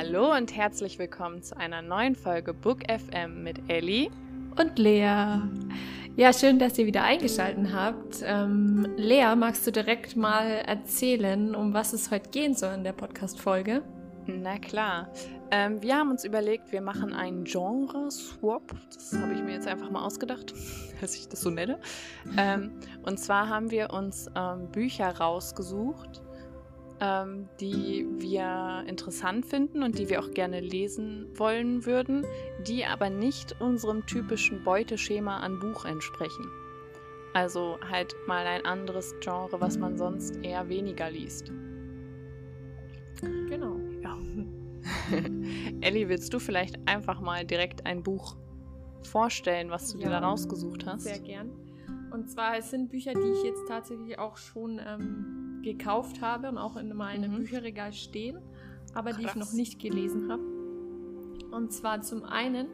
Hallo 0.00 0.32
und 0.32 0.54
herzlich 0.54 0.96
willkommen 1.00 1.42
zu 1.42 1.56
einer 1.56 1.82
neuen 1.82 2.14
Folge 2.14 2.54
Book 2.54 2.82
FM 2.88 3.42
mit 3.42 3.68
Ellie 3.68 4.10
und 4.56 4.78
Lea. 4.78 5.40
Ja, 6.14 6.32
schön, 6.32 6.60
dass 6.60 6.78
ihr 6.78 6.86
wieder 6.86 7.02
eingeschaltet 7.02 7.72
habt. 7.72 8.22
Ähm, 8.22 8.94
Lea, 8.96 9.34
magst 9.36 9.66
du 9.66 9.72
direkt 9.72 10.14
mal 10.14 10.50
erzählen, 10.50 11.52
um 11.52 11.74
was 11.74 11.94
es 11.94 12.12
heute 12.12 12.30
gehen 12.30 12.54
soll 12.54 12.74
in 12.74 12.84
der 12.84 12.92
Podcast-Folge? 12.92 13.82
Na 14.28 14.60
klar. 14.60 15.08
Ähm, 15.50 15.82
wir 15.82 15.96
haben 15.96 16.12
uns 16.12 16.22
überlegt, 16.22 16.70
wir 16.70 16.80
machen 16.80 17.12
einen 17.12 17.42
Genre-Swap. 17.42 18.72
Das 18.94 19.18
habe 19.18 19.32
ich 19.32 19.42
mir 19.42 19.54
jetzt 19.54 19.66
einfach 19.66 19.90
mal 19.90 20.04
ausgedacht, 20.04 20.54
dass 21.00 21.16
ich 21.16 21.28
das 21.28 21.40
so 21.40 21.50
nenne. 21.50 21.80
Ähm, 22.36 22.70
und 23.02 23.18
zwar 23.18 23.48
haben 23.48 23.72
wir 23.72 23.92
uns 23.92 24.30
ähm, 24.36 24.68
Bücher 24.70 25.08
rausgesucht, 25.18 26.22
ähm, 27.00 27.48
die 27.60 28.06
wir 28.18 28.84
interessant 28.86 29.46
finden 29.46 29.82
und 29.82 29.98
die 29.98 30.08
wir 30.08 30.20
auch 30.20 30.30
gerne 30.32 30.60
lesen 30.60 31.26
wollen 31.34 31.86
würden, 31.86 32.24
die 32.66 32.84
aber 32.84 33.10
nicht 33.10 33.60
unserem 33.60 34.06
typischen 34.06 34.64
Beuteschema 34.64 35.38
an 35.38 35.58
Buch 35.58 35.84
entsprechen. 35.84 36.46
Also 37.34 37.78
halt 37.88 38.14
mal 38.26 38.46
ein 38.46 38.64
anderes 38.64 39.14
Genre, 39.20 39.60
was 39.60 39.78
man 39.78 39.96
sonst 39.96 40.36
eher 40.42 40.68
weniger 40.68 41.10
liest. 41.10 41.52
Genau. 43.20 43.76
Ja. 44.02 44.16
Ellie, 45.80 46.08
willst 46.08 46.32
du 46.32 46.38
vielleicht 46.38 46.76
einfach 46.88 47.20
mal 47.20 47.44
direkt 47.44 47.86
ein 47.86 48.02
Buch 48.02 48.36
vorstellen, 49.02 49.70
was 49.70 49.92
du 49.92 49.98
ja, 49.98 50.06
dir 50.06 50.10
da 50.10 50.18
rausgesucht 50.20 50.86
hast? 50.86 51.04
Sehr 51.04 51.18
gern. 51.18 51.50
Und 52.10 52.30
zwar 52.30 52.56
es 52.56 52.70
sind 52.70 52.88
Bücher, 52.88 53.12
die 53.12 53.30
ich 53.30 53.44
jetzt 53.44 53.68
tatsächlich 53.68 54.18
auch 54.18 54.36
schon 54.36 54.80
ähm, 54.84 55.47
gekauft 55.62 56.20
habe 56.20 56.48
und 56.48 56.58
auch 56.58 56.76
in 56.76 56.94
meinem 56.94 57.32
mhm. 57.32 57.36
Bücherregal 57.38 57.92
stehen, 57.92 58.38
aber 58.94 59.10
Krass. 59.10 59.20
die 59.20 59.26
ich 59.26 59.34
noch 59.34 59.52
nicht 59.52 59.80
gelesen 59.80 60.30
habe. 60.30 60.42
Und 61.50 61.72
zwar 61.72 62.02
zum 62.02 62.24
einen 62.24 62.66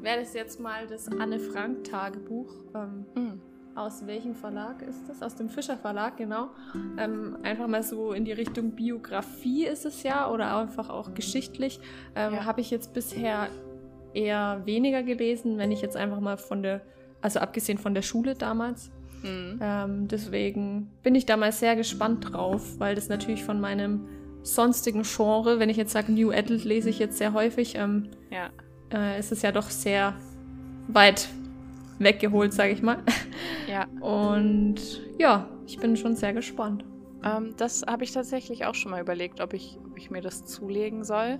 wäre 0.00 0.20
das 0.20 0.34
jetzt 0.34 0.60
mal 0.60 0.86
das 0.86 1.08
Anne 1.08 1.38
Frank 1.38 1.84
Tagebuch. 1.84 2.52
Ähm, 2.74 3.06
mhm. 3.14 3.40
Aus 3.74 4.06
welchem 4.06 4.34
Verlag 4.34 4.80
ist 4.80 5.06
das? 5.06 5.22
Aus 5.22 5.34
dem 5.34 5.50
Fischer 5.50 5.76
Verlag, 5.76 6.16
genau. 6.16 6.48
Ähm, 6.96 7.36
einfach 7.42 7.66
mal 7.66 7.82
so 7.82 8.12
in 8.12 8.24
die 8.24 8.32
Richtung 8.32 8.70
Biografie 8.70 9.66
ist 9.66 9.84
es 9.84 10.02
ja 10.02 10.30
oder 10.30 10.56
einfach 10.56 10.88
auch 10.88 11.12
geschichtlich. 11.12 11.78
Ähm, 12.14 12.34
ja. 12.34 12.44
Habe 12.46 12.62
ich 12.62 12.70
jetzt 12.70 12.94
bisher 12.94 13.48
eher 14.14 14.62
weniger 14.64 15.02
gelesen, 15.02 15.58
wenn 15.58 15.72
ich 15.72 15.82
jetzt 15.82 15.96
einfach 15.96 16.20
mal 16.20 16.38
von 16.38 16.62
der 16.62 16.80
also 17.20 17.40
abgesehen 17.40 17.78
von 17.78 17.92
der 17.92 18.02
Schule 18.02 18.34
damals. 18.34 18.90
Mhm. 19.26 19.58
Ähm, 19.60 20.08
deswegen 20.08 20.90
bin 21.02 21.14
ich 21.14 21.26
da 21.26 21.36
mal 21.36 21.52
sehr 21.52 21.76
gespannt 21.76 22.32
drauf, 22.32 22.78
weil 22.78 22.94
das 22.94 23.08
natürlich 23.08 23.44
von 23.44 23.60
meinem 23.60 24.08
sonstigen 24.42 25.02
Genre, 25.02 25.58
wenn 25.58 25.68
ich 25.68 25.76
jetzt 25.76 25.92
sage 25.92 26.12
New 26.12 26.30
Adult, 26.30 26.64
lese 26.64 26.88
ich 26.88 26.98
jetzt 26.98 27.18
sehr 27.18 27.32
häufig, 27.32 27.74
ähm, 27.76 28.10
ja. 28.30 28.50
äh, 28.92 29.18
ist 29.18 29.32
es 29.32 29.42
ja 29.42 29.50
doch 29.52 29.70
sehr 29.70 30.14
weit 30.88 31.28
weggeholt, 31.98 32.52
sage 32.52 32.72
ich 32.72 32.82
mal. 32.82 32.98
Ja. 33.68 33.86
Und 34.00 35.02
ja, 35.18 35.48
ich 35.66 35.78
bin 35.78 35.96
schon 35.96 36.14
sehr 36.14 36.32
gespannt. 36.32 36.84
Ähm, 37.24 37.54
das 37.56 37.84
habe 37.86 38.04
ich 38.04 38.12
tatsächlich 38.12 38.64
auch 38.64 38.74
schon 38.74 38.92
mal 38.92 39.00
überlegt, 39.00 39.40
ob 39.40 39.54
ich, 39.54 39.78
ob 39.84 39.98
ich 39.98 40.10
mir 40.10 40.22
das 40.22 40.46
zulegen 40.46 41.04
soll. 41.04 41.38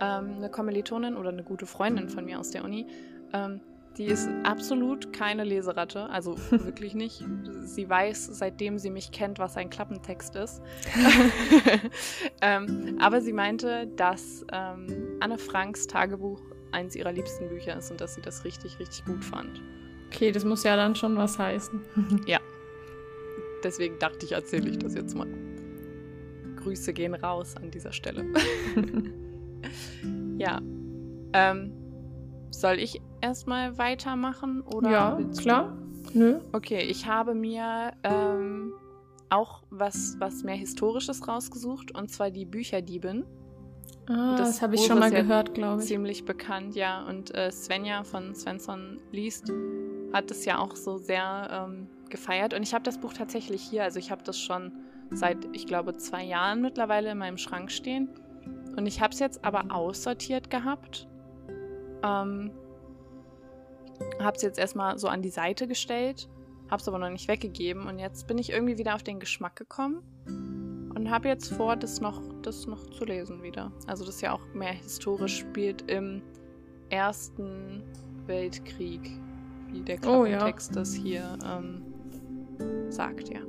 Ähm, 0.00 0.36
eine 0.38 0.48
Kommilitonin 0.48 1.16
oder 1.16 1.28
eine 1.28 1.42
gute 1.44 1.66
Freundin 1.66 2.08
von 2.08 2.24
mir 2.24 2.40
aus 2.40 2.50
der 2.50 2.64
Uni 2.64 2.86
ähm, 3.32 3.60
die 3.96 4.06
ist 4.06 4.28
absolut 4.44 5.12
keine 5.12 5.44
Leseratte, 5.44 6.08
also 6.10 6.36
wirklich 6.50 6.94
nicht. 6.94 7.24
Sie 7.62 7.88
weiß, 7.88 8.26
seitdem 8.26 8.78
sie 8.78 8.90
mich 8.90 9.10
kennt, 9.12 9.38
was 9.38 9.56
ein 9.56 9.70
Klappentext 9.70 10.36
ist. 10.36 10.62
ähm, 12.40 12.96
aber 13.00 13.20
sie 13.20 13.32
meinte, 13.32 13.88
dass 13.96 14.44
ähm, 14.52 15.18
Anne 15.20 15.38
Franks 15.38 15.86
Tagebuch 15.86 16.40
eins 16.72 16.94
ihrer 16.94 17.12
liebsten 17.12 17.48
Bücher 17.48 17.76
ist 17.76 17.90
und 17.90 18.00
dass 18.00 18.14
sie 18.14 18.22
das 18.22 18.44
richtig, 18.44 18.78
richtig 18.78 19.04
gut 19.04 19.24
fand. 19.24 19.60
Okay, 20.06 20.32
das 20.32 20.44
muss 20.44 20.64
ja 20.64 20.76
dann 20.76 20.94
schon 20.94 21.16
was 21.16 21.38
heißen. 21.38 21.80
ja. 22.26 22.40
Deswegen 23.62 23.98
dachte 23.98 24.24
ich, 24.24 24.32
erzähle 24.32 24.70
ich 24.70 24.78
das 24.78 24.94
jetzt 24.94 25.14
mal. 25.14 25.28
Grüße 26.56 26.92
gehen 26.92 27.14
raus 27.14 27.56
an 27.56 27.70
dieser 27.70 27.92
Stelle. 27.92 28.24
ja. 30.38 30.60
Ähm, 31.32 31.79
soll 32.60 32.78
ich 32.78 33.00
erstmal 33.20 33.78
weitermachen? 33.78 34.62
Oder 34.62 34.90
ja, 34.90 35.20
klar. 35.38 35.76
Nö. 36.12 36.40
Okay, 36.52 36.82
ich 36.82 37.06
habe 37.06 37.34
mir 37.34 37.92
ähm, 38.02 38.72
auch 39.28 39.62
was, 39.70 40.16
was 40.18 40.42
mehr 40.42 40.56
Historisches 40.56 41.26
rausgesucht, 41.26 41.94
und 41.96 42.10
zwar 42.10 42.30
die 42.30 42.44
Bücherdiebin. 42.44 43.24
Ah, 44.08 44.36
das, 44.36 44.48
das 44.48 44.62
habe 44.62 44.74
ich 44.74 44.84
schon 44.84 44.98
mal 44.98 45.10
gehört, 45.10 45.54
glaube 45.54 45.82
ich. 45.82 45.88
Ziemlich 45.88 46.24
bekannt, 46.24 46.74
ja. 46.74 47.06
Und 47.06 47.34
äh, 47.34 47.50
Svenja 47.52 48.02
von 48.02 48.34
Svensson 48.34 49.00
liest 49.12 49.52
hat 50.12 50.30
es 50.30 50.44
ja 50.44 50.58
auch 50.58 50.74
so 50.74 50.98
sehr 50.98 51.48
ähm, 51.68 51.86
gefeiert. 52.08 52.54
Und 52.54 52.62
ich 52.62 52.74
habe 52.74 52.82
das 52.82 52.98
Buch 52.98 53.12
tatsächlich 53.12 53.62
hier, 53.62 53.84
also 53.84 53.98
ich 53.98 54.10
habe 54.10 54.22
das 54.24 54.38
schon 54.38 54.72
seit, 55.12 55.38
ich 55.52 55.66
glaube, 55.66 55.96
zwei 55.96 56.24
Jahren 56.24 56.60
mittlerweile 56.60 57.12
in 57.12 57.18
meinem 57.18 57.38
Schrank 57.38 57.70
stehen. 57.70 58.08
Und 58.76 58.86
ich 58.86 59.00
habe 59.00 59.12
es 59.12 59.20
jetzt 59.20 59.44
aber 59.44 59.72
aussortiert 59.74 60.50
gehabt. 60.50 61.06
Ähm, 62.02 62.50
habe 64.18 64.36
es 64.36 64.42
jetzt 64.42 64.58
erstmal 64.58 64.98
so 64.98 65.08
an 65.08 65.22
die 65.22 65.30
Seite 65.30 65.66
gestellt, 65.66 66.28
habe 66.70 66.80
es 66.80 66.88
aber 66.88 66.98
noch 66.98 67.10
nicht 67.10 67.28
weggegeben 67.28 67.86
und 67.86 67.98
jetzt 67.98 68.26
bin 68.26 68.38
ich 68.38 68.50
irgendwie 68.50 68.78
wieder 68.78 68.94
auf 68.94 69.02
den 69.02 69.20
Geschmack 69.20 69.56
gekommen 69.56 70.02
und 70.94 71.10
habe 71.10 71.28
jetzt 71.28 71.52
vor, 71.52 71.76
das 71.76 72.00
noch, 72.00 72.20
das 72.42 72.66
noch 72.66 72.88
zu 72.90 73.04
lesen 73.04 73.42
wieder. 73.42 73.72
Also 73.86 74.04
das 74.04 74.20
ja 74.20 74.32
auch 74.32 74.44
mehr 74.54 74.72
historisch 74.72 75.38
spielt 75.38 75.90
im 75.90 76.22
Ersten 76.88 77.82
Weltkrieg, 78.26 79.10
wie 79.68 79.82
der 79.82 79.98
Klappentext 79.98 80.70
oh, 80.70 80.74
ja. 80.74 80.80
das 80.80 80.94
hier 80.94 81.38
ähm, 81.44 81.82
sagt, 82.90 83.28
ja. 83.28 83.40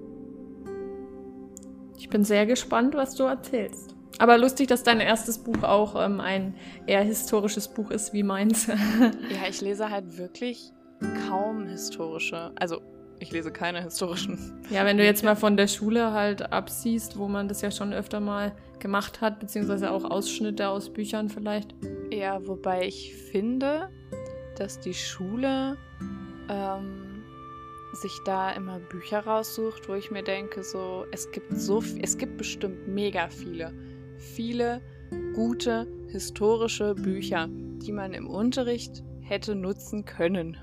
Ich 1.97 2.09
bin 2.09 2.23
sehr 2.23 2.45
gespannt, 2.45 2.95
was 2.95 3.15
du 3.15 3.23
erzählst. 3.23 3.95
Aber 4.17 4.37
lustig, 4.37 4.67
dass 4.67 4.83
dein 4.83 4.99
erstes 4.99 5.39
Buch 5.39 5.63
auch 5.63 5.95
ähm, 5.95 6.19
ein 6.19 6.55
eher 6.85 7.03
historisches 7.03 7.67
Buch 7.67 7.91
ist 7.91 8.13
wie 8.13 8.23
meins. 8.23 8.67
ja, 8.67 9.49
ich 9.49 9.61
lese 9.61 9.89
halt 9.89 10.17
wirklich 10.17 10.71
kaum 11.27 11.67
historische. 11.67 12.51
Also, 12.59 12.81
ich 13.19 13.31
lese 13.31 13.51
keine 13.51 13.83
historischen. 13.83 14.63
Ja, 14.69 14.85
wenn 14.85 14.97
du 14.97 15.03
jetzt 15.03 15.23
mal 15.23 15.35
von 15.35 15.57
der 15.57 15.67
Schule 15.67 16.11
halt 16.11 16.51
absiehst, 16.51 17.17
wo 17.17 17.27
man 17.27 17.47
das 17.47 17.61
ja 17.61 17.71
schon 17.71 17.93
öfter 17.93 18.19
mal 18.19 18.55
gemacht 18.79 19.21
hat, 19.21 19.39
beziehungsweise 19.39 19.91
auch 19.91 20.03
Ausschnitte 20.03 20.67
aus 20.67 20.91
Büchern 20.91 21.29
vielleicht. 21.29 21.75
Ja, 22.11 22.45
wobei 22.47 22.87
ich 22.87 23.15
finde, 23.31 23.89
dass 24.57 24.79
die 24.79 24.93
Schule 24.93 25.77
ähm, 26.49 27.23
sich 27.93 28.17
da 28.25 28.51
immer 28.51 28.79
Bücher 28.79 29.19
raussucht, 29.19 29.87
wo 29.87 29.93
ich 29.93 30.11
mir 30.11 30.23
denke, 30.23 30.63
so, 30.63 31.05
es 31.11 31.31
gibt 31.31 31.55
so, 31.55 31.83
es 32.01 32.17
gibt 32.17 32.37
bestimmt 32.37 32.87
mega 32.87 33.29
viele 33.29 33.73
viele 34.21 34.81
gute 35.33 35.87
historische 36.07 36.95
Bücher, 36.95 37.47
die 37.49 37.91
man 37.91 38.13
im 38.13 38.27
Unterricht 38.27 39.03
hätte 39.21 39.55
nutzen 39.55 40.05
können. 40.05 40.57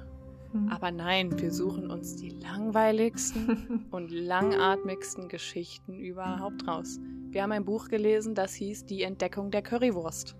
Hm. 0.52 0.68
Aber 0.70 0.90
nein, 0.90 1.38
wir 1.38 1.52
suchen 1.52 1.90
uns 1.90 2.16
die 2.16 2.30
langweiligsten 2.30 3.86
und 3.90 4.10
langatmigsten 4.10 5.28
Geschichten 5.28 5.98
überhaupt 5.98 6.66
raus. 6.66 6.98
Wir 7.30 7.42
haben 7.42 7.52
ein 7.52 7.64
Buch 7.64 7.88
gelesen, 7.88 8.34
das 8.34 8.54
hieß 8.54 8.86
Die 8.86 9.02
Entdeckung 9.02 9.50
der 9.50 9.62
Currywurst. 9.62 10.36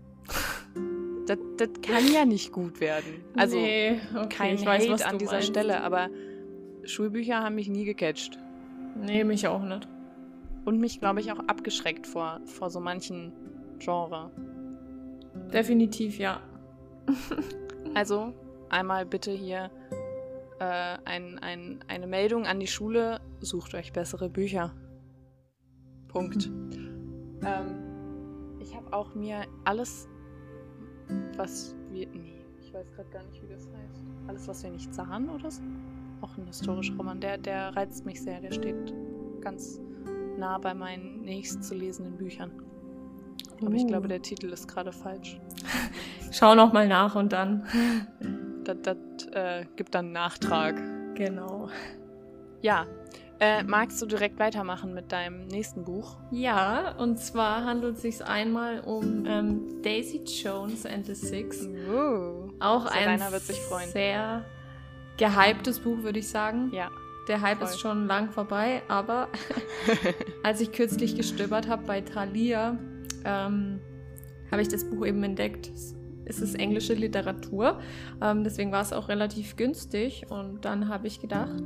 Das, 1.27 1.39
das 1.59 1.69
kann 1.83 2.11
ja 2.11 2.25
nicht 2.25 2.53
gut 2.53 2.81
werden. 2.81 3.23
Also 3.37 3.57
nee, 3.59 4.01
okay, 4.15 4.29
kein 4.31 4.55
ich 4.55 4.67
Hate 4.67 4.91
weiß, 4.91 5.03
an 5.03 5.19
dieser 5.19 5.33
meinst. 5.33 5.49
Stelle, 5.49 5.83
aber 5.83 6.09
Schulbücher 6.85 7.43
haben 7.43 7.57
mich 7.57 7.69
nie 7.69 7.85
gecatcht. 7.85 8.39
Nee, 8.97 9.25
mich 9.25 9.47
auch 9.47 9.63
nicht 9.63 9.87
und 10.69 10.81
mich, 10.81 11.01
glaube 11.01 11.21
ich, 11.21 11.33
auch 11.33 11.39
abgeschreckt 11.49 12.07
vor, 12.07 12.41
vor 12.45 12.69
so 12.69 12.79
manchen 12.79 13.33
Genre. 13.79 14.31
Definitiv, 15.51 16.19
ja. 16.19 16.43
also, 17.95 18.35
einmal 18.69 19.07
bitte 19.07 19.31
hier 19.31 19.71
äh, 20.61 20.99
ein, 21.07 21.39
ein, 21.39 21.83
eine 21.89 22.07
Meldung 22.07 22.45
an 22.45 22.61
die 22.61 22.67
Schule, 22.67 23.19
sucht 23.41 23.75
euch 23.75 23.95
bessere 23.95 24.29
Bücher. 24.29 24.75
Punkt. 26.09 26.47
ähm, 27.47 28.59
ich 28.61 28.77
habe 28.77 28.93
auch 28.93 29.15
mir 29.15 29.47
alles, 29.65 30.07
was 31.39 31.75
wir. 31.91 32.09
Nee, 32.11 32.45
ich 32.61 32.75
weiß 32.75 32.93
gerade 32.93 33.09
gar 33.09 33.25
nicht, 33.25 33.43
wie 33.43 33.49
das 33.49 33.67
heißt. 33.67 34.05
Alles, 34.27 34.47
was 34.47 34.63
wir 34.63 34.71
nicht 34.71 34.93
sahen 34.93 35.31
oder 35.31 35.51
so. 35.51 35.63
Auch 36.21 36.37
ein 36.37 36.45
historischer 36.47 36.95
Roman. 36.97 37.21
Der, 37.21 37.39
der 37.39 37.75
reizt 37.75 38.05
mich 38.05 38.21
sehr. 38.21 38.43
Der 38.43 38.53
steht 38.53 38.93
ganz 39.41 39.81
nah 40.39 40.59
bei 40.59 40.75
meinen 40.75 41.23
nächst 41.23 41.65
zu 41.65 41.75
lesenden 41.75 42.17
Büchern. 42.17 42.51
Aber 43.61 43.71
uh. 43.71 43.75
ich 43.75 43.87
glaube, 43.87 44.07
uh. 44.07 44.09
der 44.09 44.23
Titel 44.23 44.47
ist 44.47 44.69
gerade 44.69 44.93
falsch. 44.93 45.39
Schau 46.31 46.55
noch 46.55 46.73
mal 46.73 46.89
nach 46.89 47.15
und 47.15 47.33
dann. 47.33 47.67
Das, 48.65 48.77
das 48.83 49.27
äh, 49.33 49.65
gibt 49.77 49.95
dann 49.95 50.13
Nachtrag. 50.13 50.77
Genau. 51.15 51.71
Ja, 52.61 52.87
Äh, 53.41 53.63
magst 53.63 54.03
du 54.03 54.07
direkt 54.07 54.41
weitermachen 54.41 54.93
mit 54.93 55.13
deinem 55.13 55.47
nächsten 55.47 55.85
Buch? 55.85 56.17
Ja, 56.33 56.97
und 56.99 57.19
zwar 57.19 57.65
handelt 57.65 57.97
es 57.97 58.03
sich 58.03 58.25
einmal 58.25 58.81
um 58.81 59.25
ähm, 59.27 59.81
Daisy 59.83 60.25
Jones 60.25 60.85
and 60.85 61.07
the 61.07 61.15
Six. 61.15 61.67
Uh, 61.67 62.51
Auch 62.59 62.87
ein 62.87 63.21
wird 63.31 63.43
sich 63.43 63.61
freuen. 63.61 63.89
sehr 63.91 64.45
gehyptes 65.19 65.79
Buch, 65.79 66.03
würde 66.03 66.19
ich 66.19 66.29
sagen. 66.29 66.73
Ja. 66.73 66.91
Der 67.29 67.43
Hype 67.43 67.59
voll. 67.59 67.69
ist 67.69 67.79
schon 67.81 68.07
lang 68.07 68.31
vorbei, 68.31 68.83
aber 68.89 69.29
als 70.43 70.61
ich 70.61 70.73
kürzlich 70.73 71.15
gestöbert 71.17 71.69
habe 71.69 71.85
bei 71.87 72.01
Thalia, 72.01 72.79
ähm, 73.25 73.81
habe 74.51 74.63
ich 74.63 74.69
das 74.69 74.89
Buch 74.89 75.05
eben 75.07 75.23
entdeckt. 75.23 75.71
Es 76.25 76.41
ist 76.41 76.55
englische 76.57 76.93
Literatur, 76.95 77.81
ähm, 78.23 78.45
deswegen 78.45 78.71
war 78.73 78.83
es 78.83 78.93
auch 78.93 79.09
relativ 79.09 79.57
günstig. 79.57 80.27
Und 80.29 80.65
dann 80.65 80.89
habe 80.89 81.07
ich 81.07 81.21
gedacht, 81.21 81.63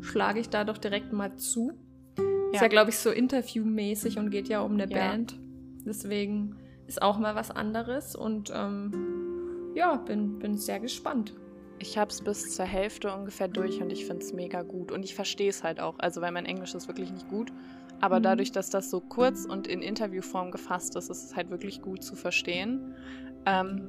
schlage 0.00 0.40
ich 0.40 0.48
da 0.48 0.64
doch 0.64 0.78
direkt 0.78 1.12
mal 1.12 1.36
zu. 1.36 1.72
Ist 2.16 2.56
Ja. 2.56 2.62
ja, 2.62 2.68
glaube 2.68 2.90
ich, 2.90 2.96
so 2.98 3.10
interviewmäßig 3.10 4.18
und 4.18 4.30
geht 4.30 4.48
ja 4.48 4.60
um 4.60 4.72
eine 4.72 4.88
Ja. 4.90 4.98
Band. 4.98 5.38
Deswegen 5.86 6.56
ist 6.86 7.00
auch 7.00 7.18
mal 7.18 7.34
was 7.34 7.50
anderes 7.50 8.14
und 8.14 8.52
ähm, 8.54 9.72
ja, 9.74 9.96
bin, 9.96 10.38
bin 10.38 10.56
sehr 10.58 10.78
gespannt. 10.80 11.32
Ich 11.82 11.98
habe 11.98 12.10
es 12.12 12.22
bis 12.22 12.54
zur 12.54 12.64
Hälfte 12.64 13.12
ungefähr 13.12 13.48
durch 13.48 13.82
und 13.82 13.90
ich 13.90 14.06
finde 14.06 14.22
es 14.24 14.32
mega 14.32 14.62
gut. 14.62 14.92
Und 14.92 15.02
ich 15.04 15.16
verstehe 15.16 15.50
es 15.50 15.64
halt 15.64 15.80
auch, 15.80 15.98
also 15.98 16.20
weil 16.20 16.30
mein 16.30 16.46
Englisch 16.46 16.74
ist 16.76 16.86
wirklich 16.86 17.10
nicht 17.10 17.28
gut. 17.28 17.52
Aber 18.00 18.20
Mhm. 18.20 18.22
dadurch, 18.22 18.52
dass 18.52 18.70
das 18.70 18.88
so 18.88 19.00
kurz 19.00 19.46
und 19.46 19.66
in 19.66 19.82
Interviewform 19.82 20.52
gefasst 20.52 20.94
ist, 20.94 21.10
ist 21.10 21.24
es 21.24 21.34
halt 21.36 21.50
wirklich 21.50 21.82
gut 21.82 22.04
zu 22.04 22.14
verstehen. 22.14 22.94
Ähm, 23.46 23.88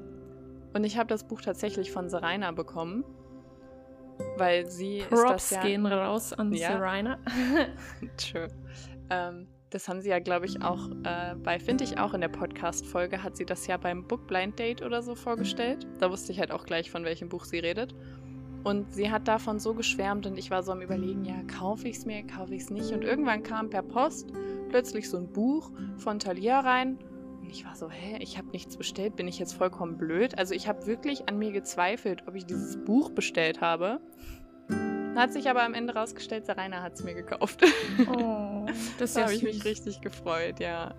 und 0.74 0.84
ich 0.86 0.98
habe 0.98 1.08
das 1.08 1.24
Buch 1.24 1.42
tatsächlich 1.42 1.92
von 1.92 2.10
Serena 2.10 2.52
bekommen, 2.52 3.04
weil 4.38 4.68
sie 4.72 4.98
ist 4.98 5.12
das 5.12 5.22
Props 5.22 5.50
ja... 5.52 5.62
gehen 5.62 5.86
raus 5.86 6.34
an 6.34 6.52
Ja. 6.52 6.70
Serena. 6.70 7.20
True. 8.18 8.48
Ähm, 9.12 9.48
das 9.74 9.88
haben 9.88 10.02
sie 10.02 10.10
ja, 10.10 10.20
glaube 10.20 10.46
ich, 10.46 10.62
auch 10.62 10.90
äh, 11.04 11.36
bei, 11.36 11.60
finde 11.60 11.84
ich 11.84 11.98
auch 11.98 12.14
in 12.14 12.22
der 12.22 12.28
Podcast-Folge, 12.28 13.24
hat 13.24 13.36
sie 13.36 13.46
das 13.46 13.66
ja 13.68 13.78
beim 13.78 14.08
Book 14.08 14.28
Blind 14.28 14.60
Date 14.60 14.82
oder 14.84 15.02
so 15.02 15.16
vorgestellt. 15.16 15.88
Da 16.00 16.12
wusste 16.12 16.32
ich 16.32 16.40
halt 16.40 16.52
auch 16.52 16.66
gleich, 16.66 16.92
von 16.92 17.04
welchem 17.04 17.30
Buch 17.30 17.46
sie 17.46 17.60
redet. 17.60 17.96
Und 18.64 18.94
sie 18.94 19.12
hat 19.12 19.28
davon 19.28 19.60
so 19.60 19.74
geschwärmt 19.74 20.26
und 20.26 20.38
ich 20.38 20.50
war 20.50 20.64
so 20.64 20.72
am 20.72 20.82
Überlegen, 20.82 21.26
ja, 21.26 21.36
kaufe 21.60 21.88
ich 21.88 21.98
es 21.98 22.06
mir, 22.06 22.26
kaufe 22.26 22.56
ich 22.56 22.64
es 22.64 22.70
nicht. 22.70 22.92
Und 22.94 23.04
irgendwann 23.04 23.44
kam 23.44 23.70
per 23.70 23.82
Post 23.82 24.32
plötzlich 24.70 25.10
so 25.10 25.18
ein 25.18 25.28
Buch 25.28 25.72
von 25.98 26.20
Thalia 26.20 26.62
rein. 26.62 26.98
Und 27.42 27.50
ich 27.50 27.66
war 27.66 27.76
so, 27.76 27.90
hä, 27.90 28.18
ich 28.22 28.38
habe 28.38 28.48
nichts 28.50 28.78
bestellt, 28.78 29.18
bin 29.18 29.28
ich 29.28 29.38
jetzt 29.38 29.54
vollkommen 29.54 29.98
blöd? 29.98 30.38
Also 30.38 30.54
ich 30.54 30.68
habe 30.68 30.86
wirklich 30.86 31.28
an 31.28 31.40
mir 31.40 31.52
gezweifelt, 31.52 32.24
ob 32.28 32.36
ich 32.36 32.46
dieses 32.46 32.78
Buch 32.86 33.10
bestellt 33.10 33.60
habe. 33.60 34.00
Hat 35.16 35.34
sich 35.34 35.50
aber 35.50 35.64
am 35.64 35.74
Ende 35.74 35.94
rausgestellt, 35.94 36.46
Sarina 36.46 36.82
hat 36.82 36.94
es 36.94 37.04
mir 37.04 37.14
gekauft. 37.16 37.64
Oh, 38.08 38.53
das 38.98 39.14
Da 39.14 39.24
habe 39.24 39.34
ich 39.34 39.44
mich 39.44 39.66
richtig 39.66 40.02
gefreut, 40.02 40.60
ja. 40.60 40.96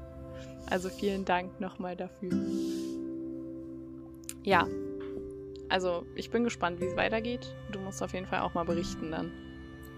Also 0.70 0.88
vielen 0.88 1.24
Dank 1.24 1.60
nochmal 1.60 1.96
dafür. 1.96 2.32
Ja, 4.42 4.66
also 5.68 6.06
ich 6.14 6.30
bin 6.30 6.44
gespannt, 6.44 6.80
wie 6.80 6.84
es 6.84 6.96
weitergeht. 6.96 7.54
Du 7.72 7.80
musst 7.80 8.02
auf 8.02 8.12
jeden 8.12 8.26
Fall 8.26 8.40
auch 8.40 8.54
mal 8.54 8.64
berichten 8.64 9.10
dann. 9.10 9.32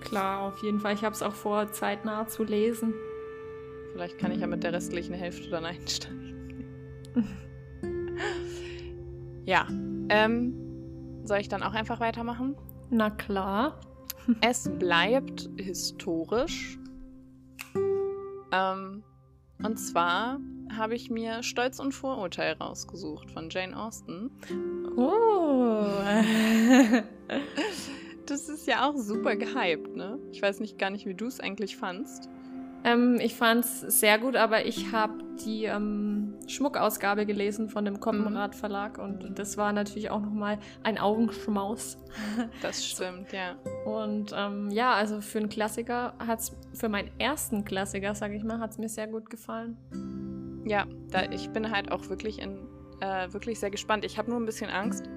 Klar, 0.01 0.43
auf 0.43 0.63
jeden 0.63 0.81
Fall. 0.81 0.95
Ich 0.95 1.05
habe 1.05 1.15
es 1.15 1.23
auch 1.23 1.35
vor, 1.35 1.71
zeitnah 1.73 2.27
zu 2.27 2.45
lesen. 2.45 2.95
Vielleicht 3.93 4.19
kann 4.19 4.31
ich 4.31 4.41
ja 4.41 4.47
mit 4.47 4.63
der 4.63 4.73
restlichen 4.73 5.15
Hälfte 5.15 5.49
dann 5.51 5.65
einsteigen. 5.67 6.65
ja, 9.45 9.67
ähm, 10.09 10.55
soll 11.25 11.39
ich 11.39 11.49
dann 11.49 11.63
auch 11.63 11.75
einfach 11.75 12.01
weitermachen? 12.01 12.57
Na 12.91 13.11
klar. 13.11 13.81
Es 14.41 14.71
bleibt 14.79 15.49
historisch. 15.57 16.79
Ähm, 18.53 19.03
und 19.63 19.77
zwar 19.79 20.39
habe 20.77 20.95
ich 20.95 21.11
mir 21.11 21.43
Stolz 21.43 21.79
und 21.79 21.93
Vorurteil 21.93 22.55
rausgesucht 22.55 23.31
von 23.31 23.49
Jane 23.51 23.79
Austen. 23.79 24.31
Oh. 24.97 25.87
Das 28.27 28.49
ist 28.49 28.67
ja 28.67 28.89
auch 28.89 28.97
super 28.97 29.37
gehypt, 29.37 29.95
ne? 29.95 30.19
Ich 30.33 30.43
weiß 30.43 30.59
nicht 30.59 30.79
gar 30.79 30.91
nicht, 30.91 31.07
wie 31.07 31.15
du 31.15 31.27
es 31.27 31.39
eigentlich 31.39 31.77
fandst. 31.77 32.29
ähm, 32.83 33.21
ich 33.21 33.37
fand 33.37 33.65
es 33.65 33.83
sehr 34.01 34.19
gut, 34.19 34.35
aber 34.35 34.67
ich 34.67 34.91
habe 34.91 35.23
die 35.45 35.67
ähm, 35.67 36.26
Schmuckausgabe 36.47 37.27
gelesen 37.27 37.69
von 37.69 37.85
dem 37.85 38.01
Kommenrad 38.01 38.55
Verlag 38.55 38.99
und 38.99 39.39
das 39.39 39.57
war 39.57 39.73
natürlich 39.73 40.11
auch 40.11 40.21
nochmal 40.21 40.59
ein 40.83 40.99
Augenschmaus. 40.99 41.99
Das 42.63 42.85
stimmt, 42.85 43.33
ja. 43.33 43.57
Und 43.85 44.33
ähm, 44.35 44.71
ja, 44.71 44.95
also 44.95 45.21
für 45.21 45.39
einen 45.39 45.49
Klassiker 45.49 46.15
hat 46.19 46.41
es, 46.41 46.57
für 46.73 46.89
meinen 46.89 47.11
ersten 47.19 47.65
Klassiker, 47.65 48.15
sage 48.15 48.37
ich 48.37 48.45
mal, 48.45 48.59
hat 48.59 48.71
es 48.71 48.79
mir 48.79 48.89
sehr 48.89 49.07
gut 49.07 49.29
gefallen. 49.29 49.77
Ja, 50.67 50.87
da, 51.11 51.31
ich 51.31 51.51
bin 51.51 51.71
halt 51.71 51.93
auch 51.93 52.09
wirklich, 52.09 52.41
in, 52.41 52.69
äh, 53.01 53.33
wirklich 53.33 53.61
sehr 53.61 53.71
gespannt. 53.71 54.05
Ich 54.05 54.19
habe 54.19 54.31
nur 54.31 54.41
ein 54.41 54.47
bisschen 54.47 54.71
Angst, 54.71 55.09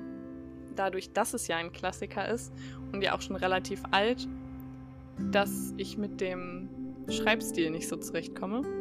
dadurch, 0.76 1.12
dass 1.14 1.34
es 1.34 1.48
ja 1.48 1.58
ein 1.58 1.72
Klassiker 1.72 2.28
ist 2.28 2.54
und 2.92 3.02
ja 3.02 3.14
auch 3.14 3.22
schon 3.22 3.36
relativ 3.36 3.82
alt, 3.92 4.28
dass 5.32 5.74
ich 5.78 5.98
mit 5.98 6.22
dem 6.22 6.70
Schreibstil 7.10 7.72
nicht 7.72 7.88
so 7.88 7.98
zurechtkomme. 7.98 8.79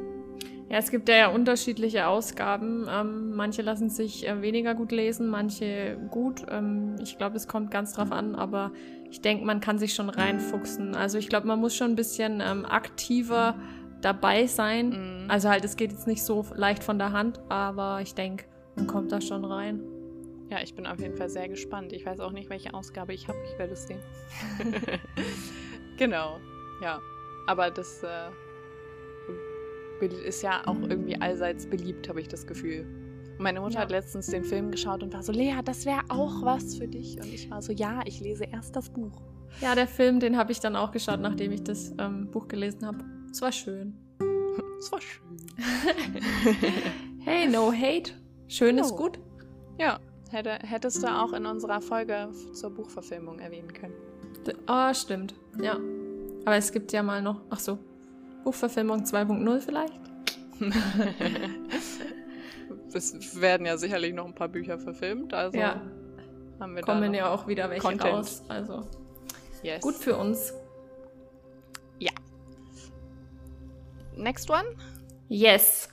Ja, 0.70 0.76
es 0.76 0.90
gibt 0.90 1.08
ja, 1.08 1.28
unterschiedliche 1.28 2.06
Ausgaben. 2.06 2.86
Ähm, 2.90 3.34
manche 3.34 3.62
lassen 3.62 3.88
sich 3.88 4.28
äh, 4.28 4.42
weniger 4.42 4.74
gut 4.74 4.92
lesen, 4.92 5.28
manche 5.28 5.96
gut. 6.10 6.44
Ähm, 6.50 6.96
ich 7.02 7.16
glaube, 7.16 7.36
es 7.36 7.48
kommt 7.48 7.70
ganz 7.70 7.94
drauf 7.94 8.12
an, 8.12 8.34
aber 8.34 8.72
ich 9.10 9.22
denke, 9.22 9.46
man 9.46 9.60
kann 9.60 9.78
sich 9.78 9.94
schon 9.94 10.10
reinfuchsen. 10.10 10.94
Also 10.94 11.16
ich 11.16 11.28
glaube, 11.28 11.46
man 11.46 11.58
muss 11.58 11.74
schon 11.74 11.92
ein 11.92 11.96
bisschen 11.96 12.42
ähm, 12.44 12.66
aktiver 12.66 13.54
dabei 14.02 14.46
sein. 14.46 15.22
Mhm. 15.22 15.30
Also 15.30 15.48
halt, 15.48 15.64
es 15.64 15.76
geht 15.76 15.90
jetzt 15.90 16.06
nicht 16.06 16.22
so 16.22 16.44
leicht 16.54 16.84
von 16.84 16.98
der 16.98 17.12
Hand, 17.12 17.40
aber 17.48 18.00
ich 18.02 18.14
denke, 18.14 18.44
man 18.76 18.86
kommt 18.86 19.10
da 19.10 19.22
schon 19.22 19.46
rein. 19.46 19.80
Ja, 20.50 20.60
ich 20.62 20.74
bin 20.74 20.86
auf 20.86 21.00
jeden 21.00 21.16
Fall 21.16 21.30
sehr 21.30 21.48
gespannt. 21.48 21.92
Ich 21.94 22.04
weiß 22.04 22.20
auch 22.20 22.32
nicht, 22.32 22.50
welche 22.50 22.74
Ausgabe 22.74 23.14
ich 23.14 23.26
habe. 23.26 23.38
Ich 23.50 23.58
werde 23.58 23.72
es 23.72 23.86
sehen. 23.86 24.00
genau, 25.96 26.38
ja. 26.82 27.00
Aber 27.46 27.70
das 27.70 28.02
äh, 28.02 28.30
ist 30.02 30.42
ja 30.42 30.62
auch 30.66 30.80
irgendwie 30.80 31.20
allseits 31.20 31.66
beliebt, 31.66 32.08
habe 32.08 32.20
ich 32.20 32.28
das 32.28 32.46
Gefühl. 32.46 32.86
Und 33.36 33.40
meine 33.44 33.60
Mutter 33.60 33.76
Ja. 33.76 33.80
hat 33.82 33.90
letztens 33.90 34.26
den 34.26 34.44
Film 34.44 34.70
geschaut 34.70 35.02
und 35.02 35.12
war 35.12 35.22
so, 35.22 35.32
Lea, 35.32 35.54
das 35.64 35.86
wäre 35.86 36.00
auch 36.08 36.42
was 36.42 36.76
für 36.76 36.88
dich. 36.88 37.16
Und 37.20 37.26
ich 37.32 37.50
war 37.50 37.62
so, 37.62 37.72
ja, 37.72 38.00
ich 38.04 38.20
lese 38.20 38.44
erst 38.44 38.74
das 38.76 38.90
Buch. 38.90 39.20
Ja, 39.60 39.74
der 39.74 39.86
Film, 39.86 40.20
den 40.20 40.36
habe 40.36 40.52
ich 40.52 40.60
dann 40.60 40.76
auch 40.76 40.90
geschaut, 40.92 41.20
nachdem 41.20 41.52
ich 41.52 41.62
das 41.62 41.92
ähm, 41.98 42.30
Buch 42.30 42.48
gelesen 42.48 42.86
habe. 42.86 42.98
Es 43.30 43.40
war 43.42 43.52
schön. 43.52 43.94
Es 44.80 44.92
war 44.92 45.00
schön. 45.00 45.36
Hey, 47.20 47.48
no 47.48 47.72
hate. 47.72 48.12
Schön 48.46 48.78
ist 48.78 48.90
No. 48.92 48.96
gut. 48.96 49.18
Ja, 49.78 49.98
hätte, 50.30 50.50
hättest 50.62 51.02
du 51.02 51.08
auch 51.08 51.32
in 51.32 51.46
unserer 51.46 51.80
Folge 51.80 52.28
zur 52.52 52.70
Buchverfilmung 52.70 53.38
erwähnen 53.38 53.72
können. 53.72 53.94
Ah, 54.66 54.94
stimmt. 54.94 55.34
Ja. 55.60 55.78
Aber 56.46 56.56
es 56.56 56.72
gibt 56.72 56.92
ja 56.92 57.02
mal 57.02 57.20
noch, 57.20 57.42
ach 57.50 57.58
so, 57.60 57.78
Buchverfilmung 58.44 59.04
2.0 59.04 59.60
vielleicht? 59.60 60.00
es 62.92 63.40
werden 63.40 63.66
ja 63.66 63.76
sicherlich 63.76 64.14
noch 64.14 64.26
ein 64.26 64.34
paar 64.34 64.48
Bücher 64.48 64.78
verfilmt, 64.78 65.34
also 65.34 65.58
ja, 65.58 65.80
haben 66.58 66.74
wir 66.74 66.82
kommen 66.82 67.14
ja 67.14 67.30
auch 67.30 67.46
wieder 67.46 67.70
welche 67.70 67.86
Content. 67.86 68.14
raus. 68.14 68.42
Also 68.48 68.88
Yes. 69.62 69.82
gut 69.82 69.94
für 69.94 70.16
uns. 70.16 70.52
Next 74.18 74.50
one? 74.50 74.64
Yes. 75.28 75.88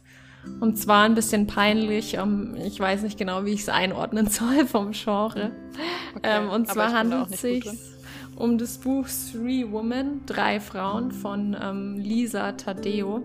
Und 0.60 0.78
zwar 0.78 1.04
ein 1.04 1.16
bisschen 1.16 1.48
peinlich. 1.48 2.16
ähm, 2.16 2.56
ich 2.56 2.80
weiß 2.80 3.04
nicht 3.04 3.18
genau, 3.18 3.46
wie 3.46 3.54
ich 3.54 3.62
es 3.62 3.70
einordnen 3.70 4.28
soll 4.30 4.66
vom 4.66 4.92
Genre. 4.92 5.52
Ähm, 6.24 6.50
und 6.50 6.68
zwar 6.68 6.94
handelt 6.94 7.32
es 7.32 7.42
sich. 7.42 7.66
Um 8.36 8.58
das 8.58 8.78
Buch 8.78 9.08
Three 9.32 9.72
Women, 9.72 10.22
drei 10.26 10.60
Frauen 10.60 11.12
von 11.12 11.56
ähm, 11.62 11.96
Lisa 11.98 12.52
Taddeo. 12.54 13.24